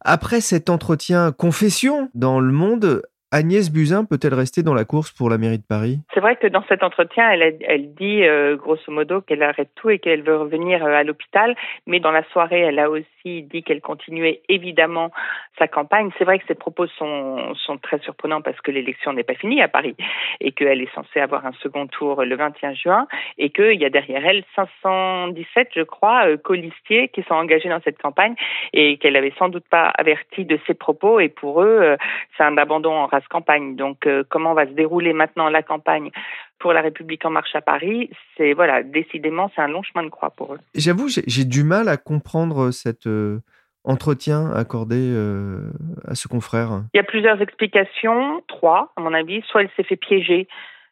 Après 0.00 0.40
cet 0.40 0.70
entretien 0.70 1.32
confession 1.32 2.08
dans 2.14 2.40
le 2.40 2.52
monde, 2.52 3.02
Agnès 3.30 3.70
Buzyn 3.70 4.06
peut-elle 4.06 4.32
rester 4.32 4.62
dans 4.62 4.72
la 4.72 4.86
course 4.86 5.10
pour 5.10 5.28
la 5.28 5.36
mairie 5.36 5.58
de 5.58 5.66
Paris? 5.68 5.98
C'est 6.14 6.20
vrai 6.20 6.36
que 6.36 6.46
dans 6.46 6.64
cet 6.66 6.82
entretien, 6.82 7.30
elle, 7.30 7.94
dit 7.94 8.24
euh, 8.24 8.56
grosso 8.56 8.90
modo 8.90 9.20
qu'elle 9.20 9.42
arrête 9.42 9.68
tout 9.74 9.90
et 9.90 9.98
qu'elle 9.98 10.22
veut 10.22 10.38
revenir 10.38 10.82
euh, 10.82 10.94
à 10.94 11.04
l'hôpital, 11.04 11.54
mais 11.86 12.00
dans 12.00 12.10
la 12.10 12.24
soirée, 12.32 12.60
elle 12.60 12.78
a 12.78 12.88
aussi 12.88 13.42
dit 13.42 13.62
qu'elle 13.62 13.82
continuait 13.82 14.40
évidemment 14.48 15.10
sa 15.58 15.68
campagne. 15.68 16.08
C'est 16.16 16.24
vrai 16.24 16.38
que 16.38 16.46
ses 16.46 16.54
propos 16.54 16.86
sont, 16.86 17.52
sont 17.54 17.76
très 17.76 17.98
surprenants 17.98 18.40
parce 18.40 18.58
que 18.62 18.70
l'élection 18.70 19.12
n'est 19.12 19.24
pas 19.24 19.34
finie 19.34 19.60
à 19.60 19.68
Paris 19.68 19.94
et 20.40 20.52
qu'elle 20.52 20.80
est 20.80 20.94
censée 20.94 21.20
avoir 21.20 21.44
un 21.44 21.52
second 21.60 21.86
tour 21.86 22.24
le 22.24 22.34
21 22.34 22.72
juin 22.72 23.06
et 23.36 23.50
qu'il 23.50 23.78
y 23.78 23.84
a 23.84 23.90
derrière 23.90 24.24
elle 24.24 24.42
517, 24.56 25.68
je 25.76 25.82
crois, 25.82 26.28
euh, 26.28 26.38
colistiers 26.38 27.08
qui 27.08 27.22
sont 27.24 27.34
engagés 27.34 27.68
dans 27.68 27.82
cette 27.82 28.00
campagne 28.00 28.36
et 28.72 28.96
qu'elle 28.96 29.16
avait 29.16 29.34
sans 29.38 29.50
doute 29.50 29.68
pas 29.68 29.92
averti 29.98 30.46
de 30.46 30.58
ses 30.66 30.72
propos. 30.72 31.20
Et 31.20 31.28
pour 31.28 31.62
eux, 31.62 31.96
c'est 32.38 32.44
un 32.44 32.56
abandon 32.56 32.94
en 32.94 33.06
campagne. 33.26 33.74
Donc, 33.74 34.06
euh, 34.06 34.22
comment 34.28 34.54
va 34.54 34.66
se 34.66 34.72
dérouler 34.72 35.12
maintenant 35.12 35.48
la 35.48 35.62
campagne 35.62 36.10
pour 36.58 36.72
la 36.72 36.80
République 36.80 37.24
en 37.24 37.30
marche 37.30 37.54
à 37.54 37.60
Paris? 37.60 38.10
C'est 38.36 38.52
voilà, 38.52 38.82
décidément, 38.82 39.50
c'est 39.54 39.62
un 39.62 39.68
long 39.68 39.82
chemin 39.82 40.04
de 40.04 40.10
croix 40.10 40.30
pour 40.30 40.54
eux. 40.54 40.58
J'avoue, 40.74 41.08
j'ai 41.08 41.44
du 41.44 41.64
mal 41.64 41.88
à 41.88 41.96
comprendre 41.96 42.70
cet 42.70 43.06
euh, 43.06 43.40
entretien 43.84 44.52
accordé 44.54 44.96
euh, 44.98 45.70
à 46.06 46.14
ce 46.14 46.28
confrère. 46.28 46.82
Il 46.94 46.98
y 46.98 47.00
a 47.00 47.04
plusieurs 47.04 47.40
explications, 47.40 48.42
trois 48.46 48.92
à 48.96 49.00
mon 49.00 49.14
avis. 49.14 49.42
Soit 49.48 49.62
elle 49.62 49.70
s'est 49.76 49.82
fait 49.84 49.96
piéger 49.96 50.46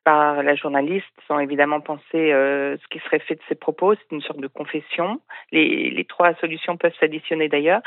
par 0.07 0.45
la 0.45 0.55
journaliste 0.55 1.05
sans 1.27 1.41
évidemment 1.41 1.81
penser 1.81 2.05
ce 2.13 2.89
qui 2.91 3.01
serait 3.01 3.19
fait 3.19 3.35
de 3.35 3.41
ses 3.49 3.57
propos. 3.57 3.95
C'est 3.97 4.15
une 4.15 4.23
sorte 4.23 4.39
de 4.39 4.47
confession. 4.47 5.21
Les, 5.51 5.91
les 5.91 6.05
trois 6.05 6.33
solutions 6.37 6.77
peuvent 6.77 6.95
s'additionner 7.01 7.49
d'ailleurs 7.49 7.83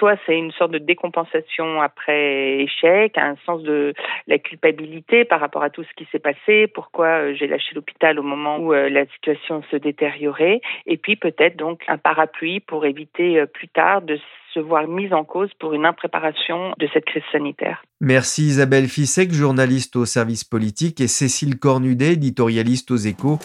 soit 0.00 0.16
c'est 0.24 0.36
une 0.36 0.50
sorte 0.52 0.70
de 0.72 0.78
décompensation 0.78 1.82
après 1.82 2.60
échec, 2.60 3.16
un 3.18 3.36
sens 3.44 3.62
de 3.62 3.92
la 4.26 4.38
culpabilité 4.38 5.26
par 5.26 5.40
rapport 5.40 5.62
à 5.62 5.70
tout 5.70 5.84
ce 5.84 5.92
qui 5.94 6.08
s'est 6.10 6.18
passé, 6.18 6.66
pourquoi 6.68 7.06
euh, 7.06 7.34
j'ai 7.34 7.46
lâché 7.46 7.74
l'hôpital 7.74 8.18
au 8.18 8.22
moment 8.22 8.56
où 8.56 8.72
euh, 8.72 8.88
la 8.88 9.06
situation 9.06 9.62
se 9.70 9.76
détériorait, 9.76 10.62
et 10.86 10.96
puis 10.96 11.16
peut-être 11.16 11.56
donc 11.56 11.82
un 11.86 11.98
parapluie 11.98 12.60
pour 12.60 12.86
éviter 12.86 13.38
euh, 13.38 13.46
plus 13.46 13.68
tard 13.68 14.00
de 14.00 14.18
se 14.52 14.60
voir 14.60 14.86
mise 14.88 15.12
en 15.12 15.24
cause 15.24 15.50
pour 15.58 15.72
une 15.74 15.86
impréparation 15.86 16.74
de 16.78 16.88
cette 16.92 17.04
crise 17.04 17.22
sanitaire. 17.32 17.82
Merci 18.00 18.46
Isabelle 18.46 18.88
Fissek, 18.88 19.32
journaliste 19.32 19.96
au 19.96 20.04
service 20.04 20.44
politique, 20.44 21.00
et 21.00 21.08
Cécile 21.08 21.58
Cornudet, 21.58 22.14
éditorialiste 22.14 22.90
aux 22.90 22.96
échos. 22.96 23.38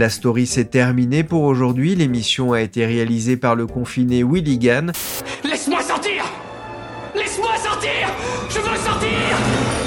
La 0.00 0.08
story 0.08 0.46
s'est 0.46 0.70
terminée 0.70 1.24
pour 1.24 1.42
aujourd'hui. 1.42 1.94
L'émission 1.94 2.52
a 2.52 2.62
été 2.62 2.86
réalisée 2.86 3.36
par 3.36 3.54
le 3.54 3.66
confiné 3.66 4.22
Willy 4.24 4.58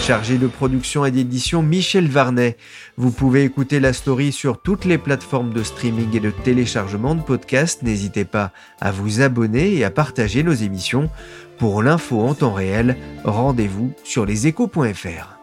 Chargé 0.04 0.38
de 0.38 0.48
production 0.48 1.06
et 1.06 1.12
d'édition 1.12 1.64
Michel 1.64 2.10
Varnet. 2.10 2.58
Vous 2.98 3.10
pouvez 3.10 3.46
écouter 3.46 3.80
la 3.80 3.94
story 3.94 4.34
sur 4.34 4.62
toutes 4.62 4.84
les 4.84 4.98
plateformes 4.98 5.54
de 5.54 5.64
streaming 5.64 6.14
et 6.18 6.20
de 6.20 6.30
téléchargement 6.30 7.16
de 7.16 7.22
podcasts. 7.22 7.84
N'hésitez 7.84 8.26
pas 8.26 8.52
à 8.82 8.92
vous 8.92 9.22
abonner 9.22 9.74
et 9.74 9.86
à 9.86 9.92
partager 9.92 10.44
nos 10.44 10.52
émissions. 10.52 11.10
Pour 11.58 11.82
l'info 11.82 12.20
en 12.20 12.34
temps 12.34 12.52
réel, 12.52 12.98
rendez-vous 13.24 13.94
sur 14.04 14.26
leséchos.fr. 14.26 15.43